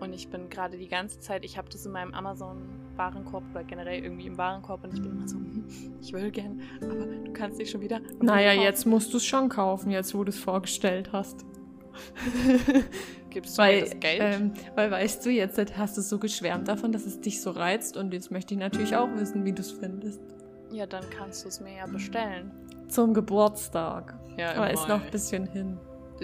Und 0.00 0.12
ich 0.12 0.28
bin 0.28 0.48
gerade 0.48 0.78
die 0.78 0.88
ganze 0.88 1.18
Zeit, 1.20 1.44
ich 1.44 1.58
habe 1.58 1.68
das 1.70 1.84
in 1.84 1.92
meinem 1.92 2.14
Amazon-Warenkorb 2.14 3.44
oder 3.50 3.64
generell 3.64 4.02
irgendwie 4.02 4.26
im 4.26 4.38
Warenkorb 4.38 4.84
und 4.84 4.94
ich 4.94 5.02
bin 5.02 5.10
immer 5.12 5.28
so, 5.28 5.38
ich 6.00 6.12
würde 6.12 6.30
gern, 6.30 6.60
aber 6.80 7.06
du 7.06 7.32
kannst 7.32 7.60
dich 7.60 7.70
schon 7.70 7.80
wieder. 7.80 8.00
Naja, 8.20 8.52
jetzt 8.52 8.86
musst 8.86 9.12
du 9.12 9.16
es 9.16 9.24
schon 9.24 9.48
kaufen, 9.48 9.90
jetzt 9.90 10.14
wo 10.14 10.22
du 10.24 10.30
es 10.30 10.38
vorgestellt 10.38 11.10
hast. 11.12 11.44
Gibst 13.30 13.58
du 13.58 13.62
weil, 13.62 13.76
mir 13.76 13.84
das 13.86 14.00
Geld? 14.00 14.20
Ähm, 14.22 14.52
weil 14.74 14.90
weißt 14.90 15.26
du, 15.26 15.30
jetzt 15.30 15.58
hast 15.76 15.96
du 15.96 16.02
so 16.02 16.18
geschwärmt 16.18 16.68
davon, 16.68 16.92
dass 16.92 17.06
es 17.06 17.20
dich 17.20 17.40
so 17.40 17.50
reizt 17.50 17.96
und 17.96 18.12
jetzt 18.12 18.30
möchte 18.30 18.54
ich 18.54 18.60
natürlich 18.60 18.94
auch 18.96 19.08
wissen, 19.16 19.44
wie 19.44 19.52
du 19.52 19.60
es 19.60 19.72
findest. 19.72 20.20
Ja, 20.70 20.86
dann 20.86 21.04
kannst 21.10 21.44
du 21.44 21.48
es 21.48 21.60
mir 21.60 21.76
ja 21.76 21.86
bestellen. 21.86 22.52
Zum 22.88 23.14
Geburtstag. 23.14 24.14
Ja, 24.36 24.54
Aber 24.54 24.70
ist 24.70 24.88
noch 24.88 25.02
ein 25.02 25.10
bisschen 25.10 25.46
hin. 25.46 25.78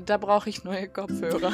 Da 0.06 0.16
brauche 0.16 0.48
ich 0.48 0.64
neue 0.64 0.88
Kopfhörer. 0.88 1.52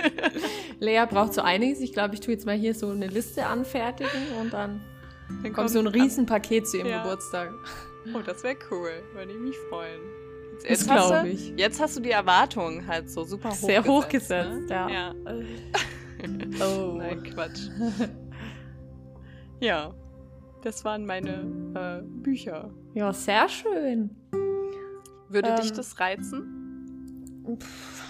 Lea 0.80 1.04
braucht 1.08 1.34
so 1.34 1.42
einiges. 1.42 1.80
Ich 1.80 1.92
glaube, 1.92 2.14
ich 2.14 2.20
tue 2.20 2.34
jetzt 2.34 2.46
mal 2.46 2.56
hier 2.56 2.74
so 2.74 2.90
eine 2.90 3.06
Liste 3.06 3.46
anfertigen 3.46 4.10
und 4.40 4.52
dann, 4.52 4.80
dann 5.42 5.52
kommt 5.52 5.70
so 5.70 5.78
ein 5.78 5.86
Riesenpaket 5.86 6.66
zu 6.66 6.78
ihrem 6.78 6.88
ja. 6.88 7.02
Geburtstag. 7.02 7.52
Oh, 8.14 8.20
das 8.24 8.42
wäre 8.42 8.56
cool. 8.70 8.90
Würde 9.14 9.32
ich 9.32 9.38
mich 9.38 9.56
freuen. 9.68 10.00
Jetzt, 10.66 10.88
glaube 10.88 11.28
ich. 11.28 11.52
Jetzt 11.56 11.80
hast 11.80 11.96
du 11.96 12.00
die 12.00 12.10
Erwartungen 12.10 12.86
halt 12.86 13.10
so 13.10 13.24
super 13.24 13.50
hoch 13.50 13.54
Sehr 13.54 13.84
hochgesetzt, 13.84 14.68
ne? 14.68 14.70
ja. 14.70 14.88
ja. 14.88 15.14
oh. 16.60 16.94
Nein, 16.96 17.22
Quatsch. 17.22 17.68
ja, 19.60 19.92
das 20.62 20.84
waren 20.84 21.04
meine 21.04 22.02
äh, 22.02 22.02
Bücher. 22.22 22.70
Ja, 22.94 23.12
sehr 23.12 23.48
schön. 23.48 24.10
Würde 25.28 25.50
ähm, 25.50 25.56
dich 25.60 25.72
das 25.72 26.00
reizen? 26.00 26.55
Pff, 27.58 28.02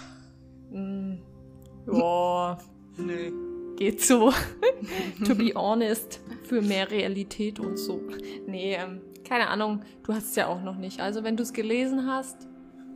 mm, 0.71 1.13
ja, 1.91 2.57
nee. 2.97 3.31
Geht 3.77 4.01
so. 4.01 4.31
to 5.25 5.35
be 5.35 5.53
honest. 5.53 6.19
Für 6.43 6.61
mehr 6.61 6.89
Realität 6.89 7.59
und 7.59 7.77
so. 7.77 8.01
Nee, 8.47 8.75
ähm, 8.75 9.01
keine 9.23 9.49
Ahnung. 9.49 9.81
Du 10.03 10.13
hast 10.13 10.29
es 10.29 10.35
ja 10.35 10.47
auch 10.47 10.63
noch 10.63 10.77
nicht. 10.77 10.99
Also, 10.99 11.23
wenn 11.23 11.37
du 11.37 11.43
es 11.43 11.53
gelesen 11.53 12.07
hast 12.07 12.47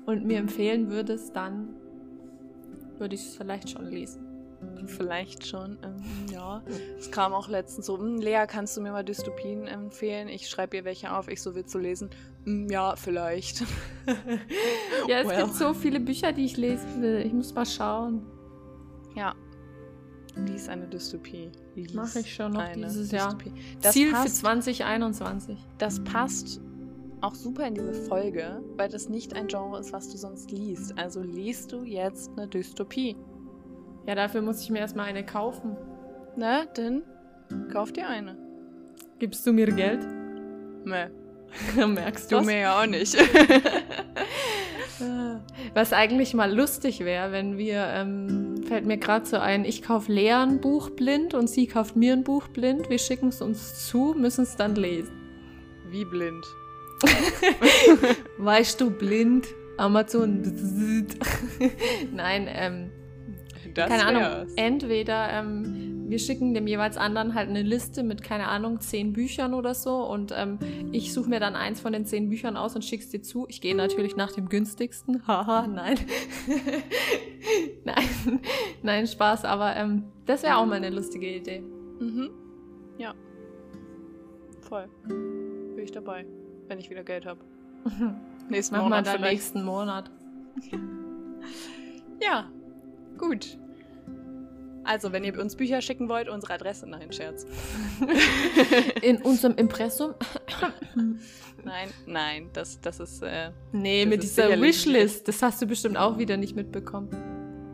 und 0.05 0.25
mir 0.25 0.39
empfehlen 0.39 0.89
würdest, 0.89 1.35
dann 1.35 1.75
würde 2.97 3.15
ich 3.15 3.21
es 3.21 3.35
vielleicht 3.35 3.69
schon 3.69 3.85
lesen. 3.85 4.30
Vielleicht 4.85 5.45
schon, 5.45 5.77
ähm, 5.83 6.03
ja. 6.31 6.61
Es 6.97 7.11
kam 7.11 7.33
auch 7.33 7.47
letztens 7.47 7.85
so, 7.85 7.97
hm, 7.97 8.17
Lea, 8.17 8.45
kannst 8.47 8.75
du 8.75 8.81
mir 8.81 8.91
mal 8.91 9.03
Dystopien 9.03 9.67
empfehlen? 9.67 10.27
Ich 10.27 10.49
schreibe 10.49 10.77
ihr 10.77 10.85
welche 10.85 11.13
auf, 11.13 11.27
ich 11.27 11.41
so 11.41 11.55
will 11.55 11.65
zu 11.65 11.79
lesen. 11.79 12.09
Hm, 12.45 12.67
ja, 12.69 12.95
vielleicht. 12.95 13.61
ja, 15.07 15.19
es 15.19 15.27
well. 15.27 15.43
gibt 15.43 15.55
so 15.55 15.73
viele 15.73 15.99
Bücher, 15.99 16.31
die 16.31 16.45
ich 16.45 16.57
lesen 16.57 17.01
will. 17.01 17.23
Ich 17.25 17.33
muss 17.33 17.53
mal 17.53 17.65
schauen. 17.65 18.25
Ja. 19.15 19.35
Lies 20.35 20.69
eine 20.69 20.87
Dystopie. 20.87 21.51
Mache 21.93 22.19
ich 22.19 22.33
schon 22.33 22.53
noch 22.53 22.71
dieses 22.71 23.09
Dystopie. 23.09 23.49
Jahr. 23.49 23.57
Das 23.81 23.93
Ziel 23.93 24.11
passt, 24.11 24.37
für 24.37 24.41
2021. 24.41 25.57
Das 25.77 26.03
passt 26.03 26.61
auch 27.21 27.35
super 27.35 27.67
in 27.67 27.75
diese 27.75 27.93
Folge, 27.93 28.63
weil 28.77 28.89
das 28.89 29.09
nicht 29.09 29.33
ein 29.35 29.47
Genre 29.47 29.79
ist, 29.79 29.93
was 29.93 30.09
du 30.09 30.17
sonst 30.17 30.51
liest. 30.51 30.97
Also 30.97 31.21
liest 31.21 31.71
du 31.71 31.83
jetzt 31.83 32.31
eine 32.31 32.47
Dystopie. 32.47 33.15
Ja, 34.07 34.15
dafür 34.15 34.41
muss 34.41 34.61
ich 34.61 34.69
mir 34.69 34.79
erstmal 34.79 35.07
eine 35.07 35.25
kaufen. 35.25 35.77
Na, 36.35 36.65
dann 36.65 37.03
kauf 37.71 37.91
dir 37.91 38.07
eine. 38.07 38.37
Gibst 39.19 39.45
du 39.45 39.53
mir 39.53 39.67
Geld? 39.67 40.05
Nee. 40.85 41.07
Merkst 41.85 42.31
du? 42.31 42.39
Du 42.39 42.45
mir 42.45 42.59
ja 42.59 42.81
auch 42.81 42.87
nicht. 42.87 43.15
Was 45.73 45.93
eigentlich 45.93 46.33
mal 46.33 46.53
lustig 46.53 46.99
wäre, 46.99 47.31
wenn 47.31 47.57
wir, 47.57 47.87
ähm, 47.87 48.63
fällt 48.67 48.85
mir 48.85 48.97
gerade 48.97 49.25
so 49.25 49.37
ein, 49.37 49.65
ich 49.65 49.81
kaufe 49.81 50.11
Lea 50.11 50.33
ein 50.33 50.61
Buch 50.61 50.91
blind 50.91 51.33
und 51.33 51.49
sie 51.49 51.65
kauft 51.67 51.95
mir 51.95 52.13
ein 52.13 52.23
Buch 52.23 52.47
blind. 52.49 52.89
Wir 52.89 52.99
schicken 52.99 53.29
es 53.29 53.41
uns 53.41 53.87
zu, 53.87 54.15
müssen 54.17 54.43
es 54.43 54.55
dann 54.55 54.75
lesen. 54.75 55.13
Wie 55.89 56.05
blind? 56.05 56.45
weißt 58.37 58.79
du, 58.79 58.91
blind? 58.91 59.47
Amazon. 59.77 60.43
Nein, 62.13 62.47
ähm, 62.51 62.90
das 63.73 63.89
keine 63.89 64.05
Ahnung, 64.05 64.47
entweder 64.55 65.29
ähm, 65.31 65.91
wir 66.11 66.19
schicken 66.19 66.53
dem 66.53 66.67
jeweils 66.67 66.97
anderen 66.97 67.35
halt 67.35 67.47
eine 67.47 67.61
Liste 67.61 68.03
mit, 68.03 68.21
keine 68.21 68.49
Ahnung, 68.49 68.81
zehn 68.81 69.13
Büchern 69.13 69.53
oder 69.53 69.73
so 69.73 70.05
und 70.05 70.33
ähm, 70.35 70.59
ich 70.91 71.13
suche 71.13 71.29
mir 71.29 71.39
dann 71.39 71.55
eins 71.55 71.79
von 71.79 71.93
den 71.93 72.05
zehn 72.05 72.27
Büchern 72.27 72.57
aus 72.57 72.75
und 72.75 72.83
schick's 72.83 73.09
dir 73.09 73.21
zu. 73.21 73.45
Ich 73.47 73.61
gehe 73.61 73.73
natürlich 73.75 74.17
nach 74.17 74.33
dem 74.33 74.49
günstigsten. 74.49 75.25
Haha, 75.27 75.67
nein. 75.67 75.97
nein, 77.85 78.39
nein, 78.83 79.07
Spaß, 79.07 79.45
aber 79.45 79.75
ähm, 79.77 80.03
das 80.25 80.43
wäre 80.43 80.57
auch 80.57 80.65
mal 80.65 80.75
eine 80.75 80.89
lustige 80.89 81.33
Idee. 81.33 81.61
Mhm. 81.61 82.29
Ja. 82.97 83.13
Voll. 84.59 84.89
Bin 85.07 85.79
ich 85.81 85.91
dabei, 85.91 86.25
wenn 86.67 86.77
ich 86.77 86.89
wieder 86.89 87.03
Geld 87.03 87.25
habe. 87.25 87.39
nächsten 88.49 88.75
Mach 88.75 88.83
Monat. 88.83 89.05
Mach 89.05 89.13
mal 89.13 89.19
dann 89.19 89.29
nächsten 89.29 89.63
Monat. 89.63 90.11
ja, 92.21 92.49
gut. 93.21 93.57
Also, 94.83 95.11
wenn 95.11 95.23
ihr 95.23 95.39
uns 95.39 95.55
Bücher 95.55 95.81
schicken 95.81 96.09
wollt, 96.09 96.27
unsere 96.27 96.53
Adresse. 96.53 96.87
Nein, 96.89 97.11
Scherz. 97.11 97.45
In 99.01 99.21
unserem 99.21 99.55
Impressum? 99.55 100.15
nein, 101.63 101.89
nein, 102.07 102.49
das, 102.53 102.81
das 102.81 102.99
ist. 102.99 103.21
Äh, 103.21 103.51
nee, 103.71 104.03
das 104.03 104.09
mit 104.09 104.23
ist 104.23 104.37
dieser 104.37 104.61
Wishlist. 104.61 105.27
Das 105.27 105.41
hast 105.43 105.61
du 105.61 105.67
bestimmt 105.67 105.97
auch 105.97 106.17
wieder 106.17 106.35
nicht 106.37 106.55
mitbekommen. 106.55 107.09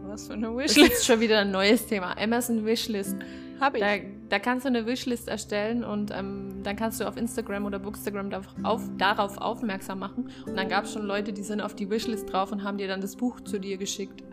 Was 0.08 0.28
für 0.28 0.34
eine 0.34 0.56
Wishlist? 0.56 0.92
Das 0.92 1.00
ist 1.00 1.06
schon 1.06 1.22
wieder 1.22 1.40
ein 1.40 1.52
neues 1.52 1.88
Thema. 1.88 2.18
Amazon 2.18 2.66
Wishlist. 2.66 3.16
Hab 3.60 3.76
ich. 3.76 3.82
Da, 3.82 3.98
da 4.30 4.40
kannst 4.40 4.66
du 4.66 4.70
eine 4.70 4.86
Wishlist 4.86 5.30
erstellen 5.30 5.84
und 5.84 6.12
ähm, 6.12 6.62
dann 6.64 6.76
kannst 6.76 7.00
du 7.00 7.08
auf 7.08 7.18
Instagram 7.18 7.66
oder 7.66 7.80
Bookstagram 7.80 8.32
auf, 8.64 8.82
darauf 8.98 9.38
aufmerksam 9.38 10.00
machen. 10.00 10.30
Und 10.46 10.58
dann 10.58 10.68
gab 10.68 10.84
es 10.84 10.94
schon 10.94 11.06
Leute, 11.06 11.34
die 11.34 11.44
sind 11.44 11.62
auf 11.62 11.74
die 11.74 11.90
Wishlist 11.90 12.32
drauf 12.32 12.52
und 12.52 12.64
haben 12.64 12.78
dir 12.78 12.88
dann 12.88 13.02
das 13.02 13.16
Buch 13.16 13.40
zu 13.42 13.60
dir 13.60 13.78
geschickt. 13.78 14.24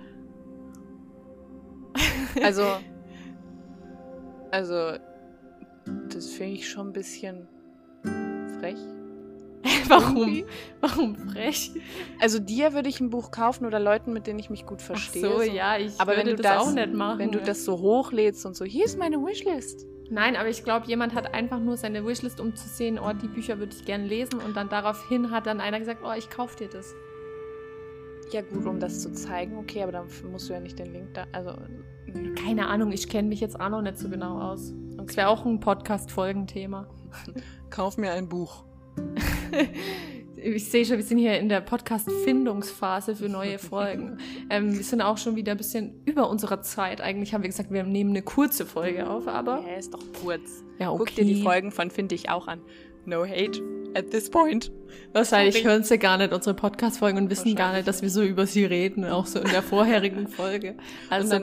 Also, 2.43 2.65
also, 4.51 4.99
das 6.13 6.31
finde 6.31 6.55
ich 6.55 6.69
schon 6.69 6.89
ein 6.89 6.93
bisschen 6.93 7.49
frech. 8.59 8.79
Warum? 9.89 10.45
Warum 10.81 11.17
frech? 11.17 11.73
Also 12.21 12.39
dir 12.39 12.75
würde 12.75 12.89
ich 12.89 13.01
ein 13.01 13.11
Buch 13.11 13.31
kaufen 13.31 13.65
oder 13.65 13.81
Leuten, 13.81 14.13
mit 14.13 14.27
denen 14.27 14.39
ich 14.39 14.51
mich 14.51 14.67
gut 14.67 14.83
verstehe. 14.83 15.27
Ach 15.27 15.37
so, 15.37 15.43
ja, 15.43 15.79
ich 15.79 15.99
aber 15.99 16.17
würde 16.17 16.31
wenn 16.31 16.37
du 16.37 16.43
das, 16.43 16.53
das 16.53 16.67
auch 16.67 16.75
nicht 16.75 16.93
machen. 16.93 17.19
Wenn 17.19 17.31
du 17.31 17.41
das 17.41 17.65
so 17.65 17.79
hochlädst 17.79 18.45
und 18.45 18.57
so, 18.57 18.65
hier 18.65 18.85
ist 18.85 18.99
meine 18.99 19.17
Wishlist. 19.19 19.87
Nein, 20.11 20.37
aber 20.37 20.51
ich 20.51 20.65
glaube, 20.65 20.87
jemand 20.87 21.15
hat 21.15 21.33
einfach 21.33 21.59
nur 21.61 21.79
seine 21.79 22.05
Wishlist, 22.07 22.41
um 22.41 22.55
zu 22.55 22.69
sehen, 22.69 22.99
oh, 22.99 23.13
die 23.15 23.29
Bücher 23.29 23.59
würde 23.59 23.75
ich 23.75 23.85
gerne 23.87 24.07
lesen 24.07 24.39
und 24.39 24.55
dann 24.55 24.69
daraufhin 24.69 25.31
hat 25.31 25.47
dann 25.47 25.61
einer 25.61 25.79
gesagt, 25.79 26.03
oh, 26.05 26.13
ich 26.17 26.29
kaufe 26.29 26.57
dir 26.57 26.69
das. 26.69 26.95
Ja 28.31 28.43
gut, 28.43 28.67
um 28.67 28.81
das 28.81 29.01
zu 29.01 29.13
zeigen, 29.13 29.57
okay, 29.57 29.83
aber 29.83 29.93
dann 29.93 30.07
musst 30.31 30.49
du 30.49 30.53
ja 30.53 30.61
nicht 30.61 30.79
den 30.79 30.93
Link 30.93 31.15
da, 31.15 31.27
also 31.33 31.55
keine 32.45 32.69
Ahnung, 32.69 32.93
ich 32.93 33.09
kenne 33.09 33.29
mich 33.29 33.41
jetzt 33.41 33.59
auch 33.59 33.69
noch 33.69 33.83
nicht 33.83 33.99
so 33.99 34.09
genau 34.09 34.41
aus. 34.41 34.73
Okay. 34.95 35.07
Das 35.07 35.17
wäre 35.17 35.29
auch 35.29 35.45
ein 35.45 35.61
Podcast-Folgenthema. 35.61 36.87
Kauf 37.71 37.97
mir 37.97 38.13
ein 38.13 38.29
Buch. 38.29 38.65
ich 40.37 40.71
sehe 40.71 40.85
schon, 40.85 40.97
wir 40.97 41.05
sind 41.05 41.19
hier 41.19 41.39
in 41.39 41.49
der 41.49 41.61
Podcast-Findungsphase 41.61 43.17
für 43.17 43.29
neue 43.29 43.59
Folgen. 43.59 44.19
ähm, 44.51 44.75
wir 44.75 44.85
sind 44.85 45.01
auch 45.01 45.19
schon 45.19 45.37
wieder 45.37 45.53
ein 45.53 45.59
bisschen 45.59 46.03
über 46.05 46.29
unserer 46.29 46.63
Zeit. 46.63 47.01
Eigentlich 47.01 47.35
haben 47.35 47.43
wir 47.43 47.51
gesagt, 47.51 47.71
wir 47.71 47.83
nehmen 47.83 48.11
eine 48.11 48.23
kurze 48.23 48.67
Folge 48.67 49.09
auf, 49.09 49.27
aber. 49.27 49.65
Ja, 49.67 49.77
ist 49.77 49.95
doch 49.95 50.03
kurz. 50.23 50.65
Ja, 50.79 50.91
okay. 50.91 51.05
Guck 51.07 51.15
dir 51.17 51.25
die 51.25 51.43
Folgen 51.43 51.73
von 51.73 51.91
Finde 51.91 52.15
ich 52.15 52.31
auch 52.31 52.47
an. 52.47 52.61
No 53.07 53.25
hate 53.25 53.61
at 53.95 54.11
this 54.11 54.31
point. 54.31 54.73
Wahrscheinlich 55.13 55.65
hören 55.65 55.85
sie 55.85 55.99
gar 55.99 56.19
nicht 56.19 56.33
unsere 56.33 56.55
Podcast-Folgen 56.55 57.19
und 57.19 57.31
wissen 57.31 57.55
gar 57.55 57.73
nicht, 57.75 57.87
dass 57.87 58.03
wir 58.03 58.11
so 58.11 58.23
über 58.23 58.47
sie 58.47 58.65
reden, 58.65 59.05
auch 59.05 59.27
so 59.27 59.41
in 59.41 59.51
der 59.51 59.63
vorherigen 59.63 60.29
Folge. 60.29 60.77
Also 61.11 61.41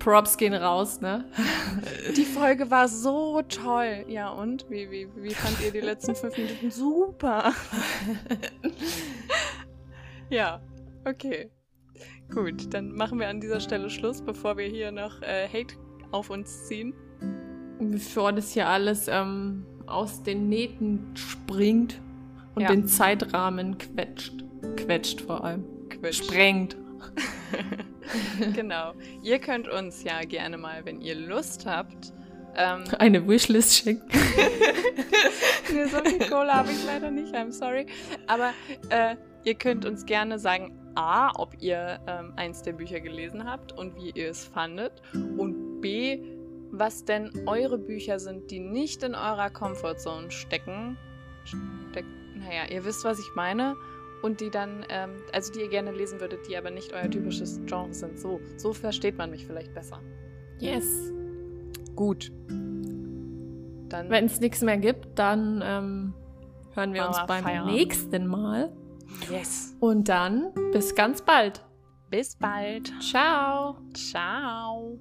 Props 0.00 0.36
gehen 0.36 0.54
raus, 0.54 1.00
ne? 1.00 1.24
Die 2.16 2.24
Folge 2.24 2.70
war 2.70 2.88
so 2.88 3.42
toll. 3.42 4.04
Ja, 4.08 4.30
und? 4.30 4.68
Wie, 4.68 4.90
wie, 4.90 5.08
wie 5.14 5.34
fand 5.34 5.60
ihr 5.62 5.70
die 5.70 5.80
letzten 5.80 6.16
fünf 6.16 6.36
Minuten? 6.36 6.70
Super. 6.70 7.52
ja, 10.30 10.60
okay. 11.04 11.50
Gut, 12.32 12.72
dann 12.72 12.92
machen 12.92 13.20
wir 13.20 13.28
an 13.28 13.40
dieser 13.40 13.60
Stelle 13.60 13.90
Schluss, 13.90 14.22
bevor 14.22 14.56
wir 14.56 14.66
hier 14.66 14.90
noch 14.90 15.20
äh, 15.22 15.46
Hate 15.46 15.74
auf 16.10 16.30
uns 16.30 16.66
ziehen. 16.66 16.94
Bevor 17.78 18.32
das 18.32 18.52
hier 18.52 18.68
alles 18.68 19.06
ähm, 19.08 19.66
aus 19.86 20.22
den 20.22 20.48
Nähten 20.48 21.14
springt 21.14 22.00
und 22.54 22.62
ja. 22.62 22.68
den 22.68 22.86
Zeitrahmen 22.86 23.78
quetscht. 23.78 24.44
Quetscht 24.76 25.20
vor 25.20 25.44
allem. 25.44 25.64
Quetscht. 25.88 26.24
Sprengt. 26.24 26.76
genau. 28.54 28.92
Ihr 29.22 29.38
könnt 29.38 29.68
uns 29.68 30.02
ja 30.04 30.20
gerne 30.20 30.58
mal, 30.58 30.84
wenn 30.84 31.00
ihr 31.00 31.14
Lust 31.14 31.66
habt, 31.66 32.12
ähm, 32.56 32.84
eine 32.98 33.26
Wishlist 33.26 33.74
schicken. 33.74 34.02
nee, 35.72 35.84
so 35.84 35.98
viel 35.98 36.18
Kohle 36.28 36.52
habe 36.52 36.70
ich 36.72 36.84
leider 36.84 37.10
nicht, 37.10 37.34
I'm 37.34 37.52
sorry. 37.52 37.86
Aber 38.26 38.52
äh, 38.90 39.16
ihr 39.44 39.54
könnt 39.54 39.84
uns 39.84 40.04
gerne 40.06 40.38
sagen, 40.38 40.76
A, 40.94 41.30
ob 41.38 41.54
ihr 41.60 42.00
ähm, 42.06 42.32
eins 42.36 42.62
der 42.62 42.72
Bücher 42.72 43.00
gelesen 43.00 43.44
habt 43.44 43.72
und 43.72 43.94
wie 43.96 44.10
ihr 44.10 44.30
es 44.30 44.44
fandet. 44.44 44.92
Und 45.12 45.80
B, 45.80 46.20
was 46.72 47.04
denn 47.04 47.30
eure 47.46 47.78
Bücher 47.78 48.18
sind, 48.18 48.50
die 48.50 48.60
nicht 48.60 49.02
in 49.02 49.14
eurer 49.14 49.50
Comfortzone 49.50 50.30
stecken. 50.30 50.96
Steck, 51.44 52.04
naja, 52.34 52.64
ihr 52.70 52.84
wisst, 52.84 53.04
was 53.04 53.18
ich 53.18 53.34
meine. 53.34 53.76
Und 54.22 54.40
die 54.40 54.50
dann, 54.50 54.84
ähm, 54.88 55.10
also 55.32 55.52
die 55.52 55.60
ihr 55.60 55.68
gerne 55.68 55.92
lesen 55.92 56.20
würdet, 56.20 56.46
die 56.48 56.56
aber 56.56 56.70
nicht 56.70 56.92
euer 56.92 57.10
typisches 57.10 57.60
Genre 57.66 57.92
sind. 57.92 58.18
So, 58.18 58.40
so 58.56 58.72
versteht 58.72 59.18
man 59.18 59.30
mich 59.30 59.46
vielleicht 59.46 59.74
besser. 59.74 60.00
Yes. 60.58 61.12
Gut. 61.96 62.30
Wenn 62.48 64.24
es 64.24 64.40
nichts 64.40 64.62
mehr 64.62 64.78
gibt, 64.78 65.18
dann 65.18 65.62
ähm, 65.64 66.14
hören 66.74 66.94
wir 66.94 67.08
uns 67.08 67.18
beim 67.26 67.42
Feierabend. 67.42 67.74
nächsten 67.74 68.26
Mal. 68.26 68.72
Yes. 69.30 69.76
Und 69.80 70.08
dann 70.08 70.52
bis 70.72 70.94
ganz 70.94 71.22
bald. 71.22 71.64
Bis 72.08 72.36
bald. 72.36 72.92
Ciao. 73.00 73.76
Ciao. 73.94 74.98